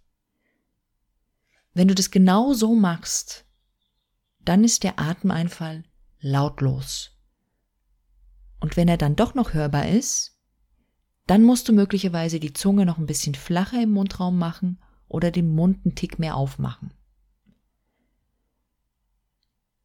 Wenn 1.72 1.88
du 1.88 1.96
das 1.96 2.12
genau 2.12 2.52
so 2.52 2.76
machst, 2.76 3.44
dann 4.44 4.62
ist 4.62 4.84
der 4.84 5.00
Atemeinfall 5.00 5.82
lautlos. 6.20 7.18
Und 8.60 8.76
wenn 8.76 8.86
er 8.86 8.96
dann 8.96 9.16
doch 9.16 9.34
noch 9.34 9.54
hörbar 9.54 9.88
ist, 9.88 10.38
dann 11.26 11.42
musst 11.42 11.68
du 11.68 11.72
möglicherweise 11.72 12.38
die 12.38 12.52
Zunge 12.52 12.86
noch 12.86 12.98
ein 12.98 13.06
bisschen 13.06 13.34
flacher 13.34 13.82
im 13.82 13.90
Mundraum 13.90 14.38
machen 14.38 14.78
oder 15.08 15.32
den 15.32 15.52
Mund 15.52 15.84
einen 15.84 15.96
Tick 15.96 16.20
mehr 16.20 16.36
aufmachen. 16.36 16.93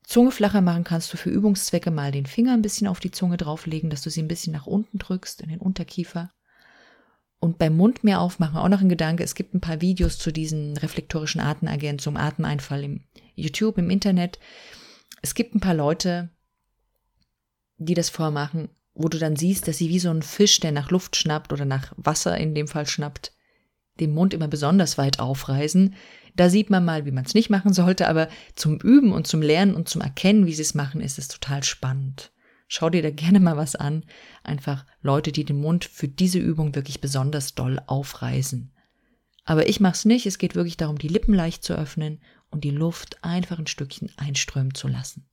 Zunge 0.09 0.31
flacher 0.31 0.61
machen 0.61 0.83
kannst 0.83 1.13
du 1.13 1.17
für 1.17 1.29
Übungszwecke 1.29 1.91
mal 1.91 2.11
den 2.11 2.25
Finger 2.25 2.53
ein 2.53 2.63
bisschen 2.63 2.87
auf 2.87 2.99
die 2.99 3.11
Zunge 3.11 3.37
drauflegen, 3.37 3.91
dass 3.91 4.01
du 4.01 4.09
sie 4.09 4.23
ein 4.23 4.27
bisschen 4.27 4.51
nach 4.51 4.65
unten 4.65 4.97
drückst 4.97 5.41
in 5.41 5.49
den 5.49 5.59
Unterkiefer. 5.59 6.31
Und 7.39 7.59
beim 7.59 7.77
Mund 7.77 8.03
mehr 8.03 8.19
aufmachen, 8.19 8.57
auch 8.57 8.69
noch 8.69 8.81
ein 8.81 8.89
Gedanke, 8.89 9.23
es 9.23 9.35
gibt 9.35 9.53
ein 9.53 9.61
paar 9.61 9.81
Videos 9.81 10.17
zu 10.17 10.31
diesen 10.31 10.75
reflektorischen 10.77 11.39
Atemagenten, 11.39 11.99
zum 11.99 12.17
Atemeinfall 12.17 12.83
im 12.85 13.03
YouTube, 13.35 13.77
im 13.77 13.91
Internet. 13.91 14.39
Es 15.21 15.35
gibt 15.35 15.53
ein 15.53 15.59
paar 15.59 15.75
Leute, 15.75 16.29
die 17.77 17.93
das 17.93 18.09
vormachen, 18.09 18.69
wo 18.95 19.09
du 19.09 19.19
dann 19.19 19.35
siehst, 19.35 19.67
dass 19.67 19.77
sie 19.77 19.89
wie 19.89 19.99
so 19.99 20.09
ein 20.09 20.23
Fisch, 20.23 20.59
der 20.59 20.71
nach 20.71 20.89
Luft 20.89 21.17
schnappt 21.17 21.53
oder 21.53 21.65
nach 21.65 21.93
Wasser 21.97 22.35
in 22.35 22.55
dem 22.55 22.67
Fall 22.67 22.87
schnappt, 22.87 23.31
den 23.99 24.15
Mund 24.15 24.33
immer 24.33 24.47
besonders 24.47 24.97
weit 24.97 25.19
aufreißen. 25.19 25.93
Da 26.35 26.49
sieht 26.49 26.69
man 26.69 26.85
mal, 26.85 27.05
wie 27.05 27.11
man 27.11 27.25
es 27.25 27.33
nicht 27.33 27.49
machen 27.49 27.73
sollte, 27.73 28.07
aber 28.07 28.29
zum 28.55 28.79
Üben 28.79 29.11
und 29.11 29.27
zum 29.27 29.41
Lernen 29.41 29.75
und 29.75 29.89
zum 29.89 30.01
Erkennen, 30.01 30.45
wie 30.45 30.53
sie 30.53 30.61
es 30.61 30.73
machen, 30.73 31.01
ist 31.01 31.19
es 31.19 31.27
total 31.27 31.63
spannend. 31.63 32.31
Schau 32.67 32.89
dir 32.89 33.01
da 33.01 33.09
gerne 33.09 33.39
mal 33.39 33.57
was 33.57 33.75
an. 33.75 34.05
Einfach 34.43 34.85
Leute, 35.01 35.31
die 35.31 35.43
den 35.43 35.59
Mund 35.59 35.85
für 35.85 36.07
diese 36.07 36.37
Übung 36.37 36.75
wirklich 36.75 37.01
besonders 37.01 37.55
doll 37.55 37.81
aufreißen. 37.87 38.71
Aber 39.43 39.67
ich 39.67 39.79
mach's 39.79 40.05
nicht. 40.05 40.27
Es 40.27 40.37
geht 40.37 40.53
wirklich 40.53 40.77
darum, 40.77 40.99
die 40.99 41.07
Lippen 41.07 41.33
leicht 41.33 41.63
zu 41.63 41.73
öffnen 41.73 42.21
und 42.51 42.63
die 42.63 42.69
Luft 42.69 43.23
einfach 43.23 43.57
ein 43.57 43.65
Stückchen 43.65 44.11
einströmen 44.17 44.75
zu 44.75 44.87
lassen. 44.87 45.27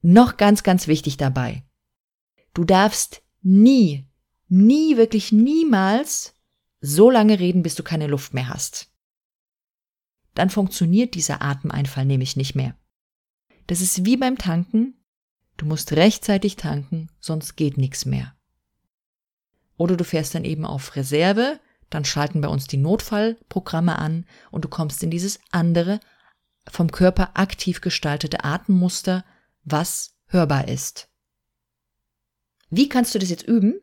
Noch 0.00 0.38
ganz, 0.38 0.62
ganz 0.62 0.88
wichtig 0.88 1.18
dabei. 1.18 1.62
Du 2.54 2.64
darfst 2.64 3.22
nie, 3.42 4.06
nie, 4.48 4.96
wirklich 4.96 5.30
niemals 5.30 6.34
so 6.80 7.10
lange 7.10 7.38
reden, 7.38 7.62
bis 7.62 7.74
du 7.74 7.82
keine 7.82 8.06
Luft 8.06 8.34
mehr 8.34 8.48
hast. 8.48 8.91
Dann 10.34 10.50
funktioniert 10.50 11.14
dieser 11.14 11.42
Atemeinfall 11.42 12.06
nämlich 12.06 12.36
nicht 12.36 12.54
mehr. 12.54 12.76
Das 13.66 13.80
ist 13.80 14.04
wie 14.04 14.16
beim 14.16 14.38
Tanken. 14.38 14.94
Du 15.56 15.66
musst 15.66 15.92
rechtzeitig 15.92 16.56
tanken, 16.56 17.10
sonst 17.20 17.56
geht 17.56 17.76
nichts 17.76 18.06
mehr. 18.06 18.34
Oder 19.76 19.96
du 19.96 20.04
fährst 20.04 20.34
dann 20.34 20.44
eben 20.44 20.64
auf 20.64 20.96
Reserve, 20.96 21.60
dann 21.90 22.04
schalten 22.04 22.40
bei 22.40 22.48
uns 22.48 22.66
die 22.66 22.78
Notfallprogramme 22.78 23.98
an 23.98 24.26
und 24.50 24.64
du 24.64 24.68
kommst 24.68 25.02
in 25.02 25.10
dieses 25.10 25.38
andere, 25.50 26.00
vom 26.70 26.90
Körper 26.90 27.36
aktiv 27.36 27.80
gestaltete 27.80 28.44
Atemmuster, 28.44 29.24
was 29.64 30.16
hörbar 30.26 30.68
ist. 30.68 31.08
Wie 32.70 32.88
kannst 32.88 33.14
du 33.14 33.18
das 33.18 33.28
jetzt 33.28 33.46
üben? 33.46 33.80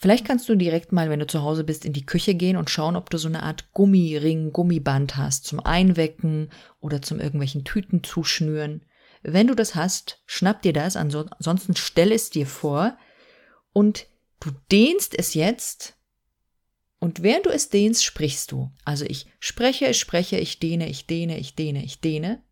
Vielleicht 0.00 0.24
kannst 0.24 0.48
du 0.48 0.54
direkt 0.54 0.92
mal, 0.92 1.10
wenn 1.10 1.18
du 1.18 1.26
zu 1.26 1.42
Hause 1.42 1.64
bist, 1.64 1.84
in 1.84 1.92
die 1.92 2.06
Küche 2.06 2.36
gehen 2.36 2.56
und 2.56 2.70
schauen, 2.70 2.94
ob 2.94 3.10
du 3.10 3.18
so 3.18 3.26
eine 3.26 3.42
Art 3.42 3.72
Gummiring, 3.72 4.52
Gummiband 4.52 5.16
hast 5.16 5.44
zum 5.44 5.58
Einwecken 5.58 6.50
oder 6.78 7.02
zum 7.02 7.18
irgendwelchen 7.18 7.64
Tüten 7.64 8.04
zuschnüren. 8.04 8.84
Wenn 9.22 9.48
du 9.48 9.56
das 9.56 9.74
hast, 9.74 10.22
schnapp 10.24 10.62
dir 10.62 10.72
das, 10.72 10.94
ansonsten 10.94 11.74
stell 11.74 12.12
es 12.12 12.30
dir 12.30 12.46
vor 12.46 12.96
und 13.72 14.06
du 14.38 14.50
dehnst 14.70 15.18
es 15.18 15.34
jetzt 15.34 15.96
und 17.00 17.24
während 17.24 17.46
du 17.46 17.50
es 17.50 17.68
dehnst, 17.68 18.04
sprichst 18.04 18.52
du. 18.52 18.70
Also 18.84 19.04
ich 19.04 19.26
spreche, 19.40 19.86
ich 19.86 19.98
spreche, 19.98 20.36
ich 20.38 20.60
dehne, 20.60 20.88
ich 20.88 21.08
dehne, 21.08 21.38
ich 21.38 21.56
dehne, 21.56 21.84
ich 21.84 22.00
dehne 22.00 22.44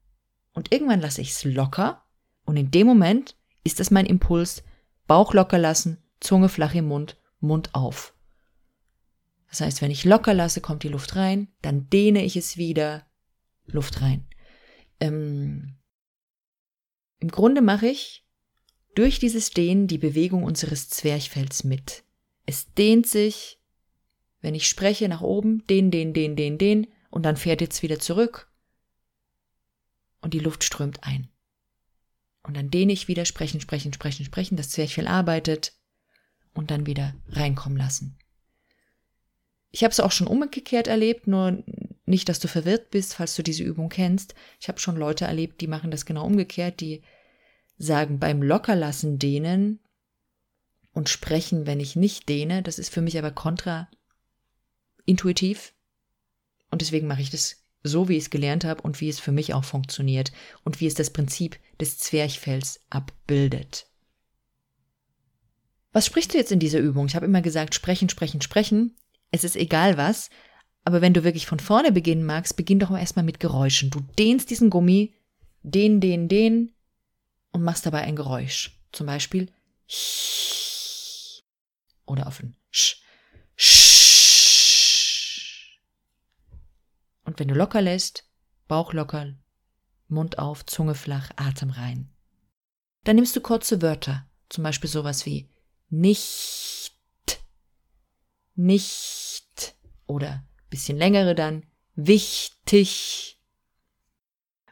und 0.52 0.72
irgendwann 0.72 1.00
lasse 1.00 1.20
ich 1.20 1.30
es 1.30 1.44
locker 1.44 2.02
und 2.44 2.56
in 2.56 2.72
dem 2.72 2.88
Moment 2.88 3.36
ist 3.62 3.78
das 3.78 3.92
mein 3.92 4.06
Impuls, 4.06 4.64
Bauch 5.06 5.32
locker 5.32 5.58
lassen, 5.58 6.02
Zunge 6.18 6.48
flach 6.48 6.74
im 6.74 6.86
Mund 6.86 7.16
Mund 7.46 7.74
auf. 7.74 8.14
Das 9.48 9.60
heißt, 9.60 9.82
wenn 9.82 9.90
ich 9.90 10.04
locker 10.04 10.34
lasse, 10.34 10.60
kommt 10.60 10.82
die 10.82 10.88
Luft 10.88 11.16
rein, 11.16 11.48
dann 11.62 11.88
dehne 11.88 12.24
ich 12.24 12.36
es 12.36 12.56
wieder, 12.56 13.06
Luft 13.66 14.00
rein. 14.02 14.26
Ähm, 15.00 15.76
Im 17.20 17.30
Grunde 17.30 17.62
mache 17.62 17.86
ich 17.86 18.24
durch 18.94 19.18
dieses 19.18 19.50
Dehnen 19.50 19.86
die 19.86 19.98
Bewegung 19.98 20.42
unseres 20.42 20.88
Zwerchfells 20.88 21.64
mit. 21.64 22.04
Es 22.46 22.72
dehnt 22.74 23.06
sich, 23.06 23.60
wenn 24.40 24.54
ich 24.54 24.68
spreche, 24.68 25.08
nach 25.08 25.20
oben, 25.20 25.66
dehn, 25.66 25.90
dehn, 25.90 26.12
dehn, 26.12 26.36
dehn, 26.36 26.58
dehn, 26.58 26.86
und 27.10 27.22
dann 27.22 27.36
fährt 27.36 27.60
jetzt 27.60 27.82
wieder 27.82 27.98
zurück 27.98 28.50
und 30.20 30.34
die 30.34 30.38
Luft 30.38 30.64
strömt 30.64 31.04
ein. 31.04 31.28
Und 32.42 32.56
dann 32.56 32.70
dehne 32.70 32.92
ich 32.92 33.08
wieder, 33.08 33.24
sprechen, 33.24 33.60
sprechen, 33.60 33.92
sprechen, 33.92 34.24
sprechen, 34.24 34.56
das 34.56 34.70
Zwerchfell 34.70 35.08
arbeitet, 35.08 35.72
und 36.56 36.70
dann 36.70 36.86
wieder 36.86 37.14
reinkommen 37.30 37.78
lassen. 37.78 38.16
Ich 39.70 39.84
habe 39.84 39.92
es 39.92 40.00
auch 40.00 40.12
schon 40.12 40.26
umgekehrt 40.26 40.86
erlebt, 40.86 41.26
nur 41.26 41.62
nicht, 42.06 42.28
dass 42.28 42.38
du 42.38 42.48
verwirrt 42.48 42.90
bist, 42.90 43.14
falls 43.14 43.36
du 43.36 43.42
diese 43.42 43.64
Übung 43.64 43.88
kennst. 43.88 44.34
Ich 44.60 44.68
habe 44.68 44.78
schon 44.78 44.96
Leute 44.96 45.26
erlebt, 45.26 45.60
die 45.60 45.66
machen 45.66 45.90
das 45.90 46.06
genau 46.06 46.24
umgekehrt, 46.24 46.80
die 46.80 47.02
sagen 47.76 48.18
beim 48.18 48.42
Lockerlassen 48.42 49.18
dehnen 49.18 49.80
und 50.92 51.08
sprechen, 51.08 51.66
wenn 51.66 51.80
ich 51.80 51.96
nicht 51.96 52.28
dehne. 52.28 52.62
Das 52.62 52.78
ist 52.78 52.88
für 52.88 53.02
mich 53.02 53.18
aber 53.18 53.32
kontraintuitiv. 53.32 55.74
Und 56.70 56.80
deswegen 56.80 57.06
mache 57.06 57.22
ich 57.22 57.30
das 57.30 57.64
so, 57.82 58.08
wie 58.08 58.16
ich 58.16 58.24
es 58.24 58.30
gelernt 58.30 58.64
habe 58.64 58.82
und 58.82 59.00
wie 59.00 59.08
es 59.08 59.20
für 59.20 59.32
mich 59.32 59.52
auch 59.52 59.64
funktioniert 59.64 60.32
und 60.64 60.80
wie 60.80 60.86
es 60.86 60.94
das 60.94 61.10
Prinzip 61.10 61.58
des 61.80 61.98
Zwerchfells 61.98 62.80
abbildet. 62.88 63.88
Was 65.96 66.04
sprichst 66.04 66.34
du 66.34 66.36
jetzt 66.36 66.52
in 66.52 66.58
dieser 66.58 66.78
Übung? 66.78 67.06
Ich 67.06 67.16
habe 67.16 67.24
immer 67.24 67.40
gesagt, 67.40 67.74
sprechen, 67.74 68.10
sprechen, 68.10 68.42
sprechen. 68.42 68.94
Es 69.30 69.44
ist 69.44 69.56
egal 69.56 69.96
was. 69.96 70.28
Aber 70.84 71.00
wenn 71.00 71.14
du 71.14 71.24
wirklich 71.24 71.46
von 71.46 71.58
vorne 71.58 71.90
beginnen 71.90 72.26
magst, 72.26 72.54
beginn 72.54 72.78
doch 72.78 72.90
erstmal 72.90 73.24
mit 73.24 73.40
Geräuschen. 73.40 73.88
Du 73.88 74.00
dehnst 74.18 74.50
diesen 74.50 74.68
Gummi, 74.68 75.14
den, 75.62 76.02
den, 76.02 76.28
den 76.28 76.74
und 77.50 77.62
machst 77.62 77.86
dabei 77.86 78.02
ein 78.02 78.14
Geräusch. 78.14 78.78
Zum 78.92 79.06
Beispiel 79.06 79.50
oder 82.04 82.26
auf 82.26 82.40
ein 82.40 82.54
Sch. 82.70 82.96
Sch. 83.56 85.00
Und 87.24 87.38
wenn 87.38 87.48
du 87.48 87.54
locker 87.54 87.80
lässt, 87.80 88.28
Bauch 88.68 88.92
locker, 88.92 89.32
Mund 90.08 90.38
auf, 90.38 90.66
Zunge 90.66 90.94
flach, 90.94 91.30
Atem 91.36 91.70
rein. 91.70 92.10
Dann 93.04 93.16
nimmst 93.16 93.34
du 93.34 93.40
kurze 93.40 93.80
Wörter, 93.80 94.26
zum 94.50 94.62
Beispiel 94.62 94.90
sowas 94.90 95.24
wie 95.24 95.48
nicht, 95.88 96.92
nicht 98.54 99.76
oder 100.06 100.46
bisschen 100.70 100.98
längere 100.98 101.34
dann 101.34 101.64
wichtig. 101.94 103.40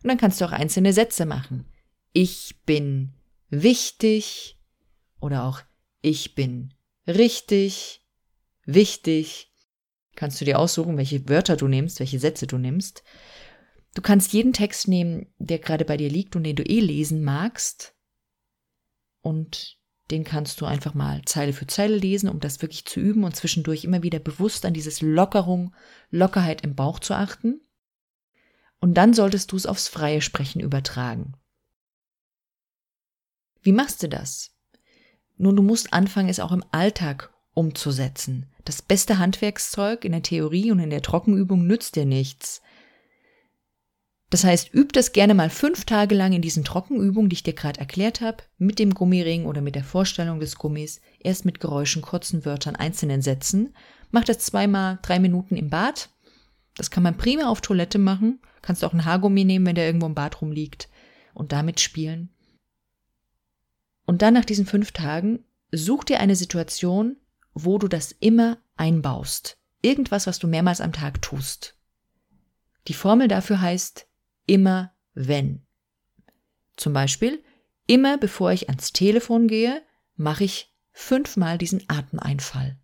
Und 0.02 0.08
dann 0.08 0.18
kannst 0.18 0.40
du 0.40 0.44
auch 0.44 0.52
einzelne 0.52 0.92
Sätze 0.92 1.24
machen. 1.26 1.66
Ich 2.12 2.60
bin 2.66 3.14
wichtig 3.48 4.58
oder 5.20 5.44
auch 5.44 5.62
ich 6.02 6.34
bin 6.34 6.74
richtig, 7.06 8.02
wichtig. 8.66 9.52
Kannst 10.14 10.40
du 10.40 10.44
dir 10.44 10.58
aussuchen, 10.58 10.96
welche 10.96 11.28
Wörter 11.28 11.56
du 11.56 11.66
nimmst, 11.66 11.98
welche 11.98 12.18
Sätze 12.18 12.46
du 12.46 12.58
nimmst. 12.58 13.02
Du 13.94 14.02
kannst 14.02 14.32
jeden 14.32 14.52
Text 14.52 14.88
nehmen, 14.88 15.32
der 15.38 15.58
gerade 15.58 15.84
bei 15.84 15.96
dir 15.96 16.10
liegt 16.10 16.36
und 16.36 16.44
den 16.44 16.56
du 16.56 16.62
eh 16.62 16.80
lesen 16.80 17.22
magst 17.24 17.94
und 19.22 19.78
den 20.10 20.24
kannst 20.24 20.60
du 20.60 20.66
einfach 20.66 20.94
mal 20.94 21.22
Zeile 21.24 21.52
für 21.52 21.66
Zeile 21.66 21.96
lesen, 21.96 22.28
um 22.28 22.40
das 22.40 22.60
wirklich 22.60 22.84
zu 22.84 23.00
üben 23.00 23.24
und 23.24 23.34
zwischendurch 23.36 23.84
immer 23.84 24.02
wieder 24.02 24.18
bewusst 24.18 24.66
an 24.66 24.74
dieses 24.74 25.00
Lockerung, 25.00 25.74
Lockerheit 26.10 26.62
im 26.62 26.74
Bauch 26.74 26.98
zu 26.98 27.14
achten. 27.14 27.60
Und 28.80 28.94
dann 28.94 29.14
solltest 29.14 29.52
du 29.52 29.56
es 29.56 29.66
aufs 29.66 29.88
freie 29.88 30.20
Sprechen 30.20 30.60
übertragen. 30.60 31.32
Wie 33.62 33.72
machst 33.72 34.02
du 34.02 34.08
das? 34.08 34.54
Nun, 35.36 35.56
du 35.56 35.62
musst 35.62 35.92
anfangen, 35.94 36.28
es 36.28 36.38
auch 36.38 36.52
im 36.52 36.64
Alltag 36.70 37.32
umzusetzen. 37.54 38.46
Das 38.64 38.82
beste 38.82 39.18
Handwerkszeug 39.18 40.04
in 40.04 40.12
der 40.12 40.22
Theorie 40.22 40.70
und 40.70 40.80
in 40.80 40.90
der 40.90 41.02
Trockenübung 41.02 41.66
nützt 41.66 41.96
dir 41.96 42.04
nichts. 42.04 42.60
Das 44.30 44.44
heißt, 44.44 44.74
üb 44.74 44.92
das 44.92 45.12
gerne 45.12 45.34
mal 45.34 45.50
fünf 45.50 45.84
Tage 45.84 46.14
lang 46.14 46.32
in 46.32 46.42
diesen 46.42 46.64
Trockenübungen, 46.64 47.28
die 47.28 47.34
ich 47.34 47.42
dir 47.42 47.52
gerade 47.52 47.78
erklärt 47.78 48.20
habe, 48.20 48.38
mit 48.58 48.78
dem 48.78 48.94
Gummiring 48.94 49.44
oder 49.44 49.60
mit 49.60 49.74
der 49.74 49.84
Vorstellung 49.84 50.40
des 50.40 50.56
Gummis, 50.56 51.00
erst 51.20 51.44
mit 51.44 51.60
Geräuschen, 51.60 52.02
kurzen 52.02 52.44
Wörtern, 52.44 52.74
einzelnen 52.74 53.22
Sätzen. 53.22 53.74
Mach 54.10 54.24
das 54.24 54.38
zweimal 54.38 54.98
drei 55.02 55.18
Minuten 55.18 55.56
im 55.56 55.70
Bad 55.70 56.08
Das 56.76 56.90
kann 56.90 57.02
man 57.02 57.16
prima 57.16 57.48
auf 57.48 57.60
Toilette 57.60 57.98
machen. 57.98 58.40
Kannst 58.62 58.84
auch 58.84 58.92
ein 58.92 59.04
Haargummi 59.04 59.44
nehmen, 59.44 59.66
wenn 59.66 59.74
der 59.76 59.86
irgendwo 59.86 60.06
im 60.06 60.14
Bad 60.14 60.40
rumliegt 60.40 60.88
und 61.34 61.52
damit 61.52 61.80
spielen. 61.80 62.30
Und 64.06 64.22
dann 64.22 64.34
nach 64.34 64.44
diesen 64.44 64.66
fünf 64.66 64.92
Tagen 64.92 65.44
such 65.70 66.04
dir 66.04 66.20
eine 66.20 66.36
Situation, 66.36 67.16
wo 67.52 67.78
du 67.78 67.88
das 67.88 68.12
immer 68.12 68.58
einbaust. 68.76 69.58
Irgendwas, 69.82 70.26
was 70.26 70.38
du 70.38 70.48
mehrmals 70.48 70.80
am 70.80 70.92
Tag 70.92 71.22
tust. 71.22 71.76
Die 72.88 72.94
Formel 72.94 73.28
dafür 73.28 73.60
heißt 73.60 74.06
immer 74.46 74.92
wenn. 75.14 75.64
Zum 76.76 76.92
Beispiel, 76.92 77.42
immer 77.86 78.18
bevor 78.18 78.52
ich 78.52 78.68
ans 78.68 78.92
Telefon 78.92 79.48
gehe, 79.48 79.82
mache 80.16 80.44
ich 80.44 80.74
fünfmal 80.92 81.58
diesen 81.58 81.82
Atemeinfall. 81.88 82.78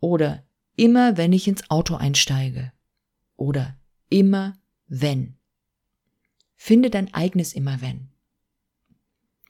Oder 0.00 0.46
immer 0.76 1.16
wenn 1.16 1.32
ich 1.32 1.48
ins 1.48 1.70
Auto 1.70 1.94
einsteige. 1.94 2.72
Oder 3.36 3.78
immer 4.08 4.58
wenn. 4.86 5.36
Finde 6.56 6.90
dein 6.90 7.12
eigenes 7.14 7.52
immer 7.52 7.80
wenn. 7.80 8.10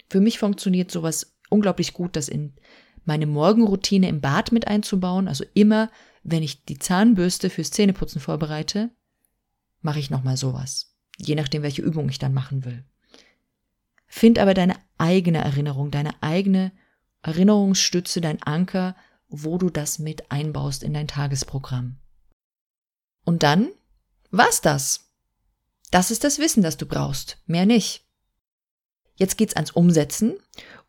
Für 0.09 0.21
mich 0.21 0.39
funktioniert 0.39 0.91
sowas 0.91 1.37
unglaublich 1.51 1.93
gut, 1.93 2.17
das 2.17 2.29
in 2.29 2.55
meine 3.05 3.27
Morgenroutine 3.27 4.09
im 4.09 4.21
Bad 4.21 4.53
mit 4.53 4.67
einzubauen. 4.67 5.29
Also 5.29 5.45
immer, 5.55 5.91
wenn 6.23 6.43
ich 6.43 6.65
die 6.65 6.79
Zahnbürste 6.79 7.51
fürs 7.51 7.71
Zähneputzen 7.71 8.21
vorbereite, 8.21 8.91
mache 9.85 9.99
ich 9.99 10.11
nochmal 10.11 10.37
sowas. 10.37 10.95
Je 11.19 11.35
nachdem, 11.35 11.63
welche 11.63 11.83
Übung 11.83 12.09
ich 12.09 12.19
dann 12.19 12.35
machen 12.35 12.65
will. 12.65 12.85
Find 14.07 14.39
aber 14.39 14.55
deine 14.55 14.77
eigene 14.99 15.39
Erinnerung, 15.39 15.91
deine 15.91 16.23
eigene 16.23 16.73
Erinnerungsstütze, 17.23 18.21
dein 18.21 18.43
Anker, 18.43 18.97
wo 19.29 19.59
du 19.59 19.71
das 19.71 19.99
mit 19.99 20.31
einbaust 20.31 20.83
in 20.83 20.95
dein 20.95 21.09
Tagesprogramm. 21.09 21.97
Und 23.25 23.43
dann 23.43 23.71
war's 24.31 24.61
das. 24.61 25.11
Das 25.91 26.11
ist 26.11 26.25
das 26.25 26.39
Wissen, 26.39 26.63
das 26.63 26.77
du 26.77 26.87
brauchst, 26.87 27.39
mehr 27.47 27.67
nicht. 27.67 28.05
Jetzt 29.17 29.37
geht's 29.37 29.55
ans 29.55 29.71
Umsetzen. 29.71 30.35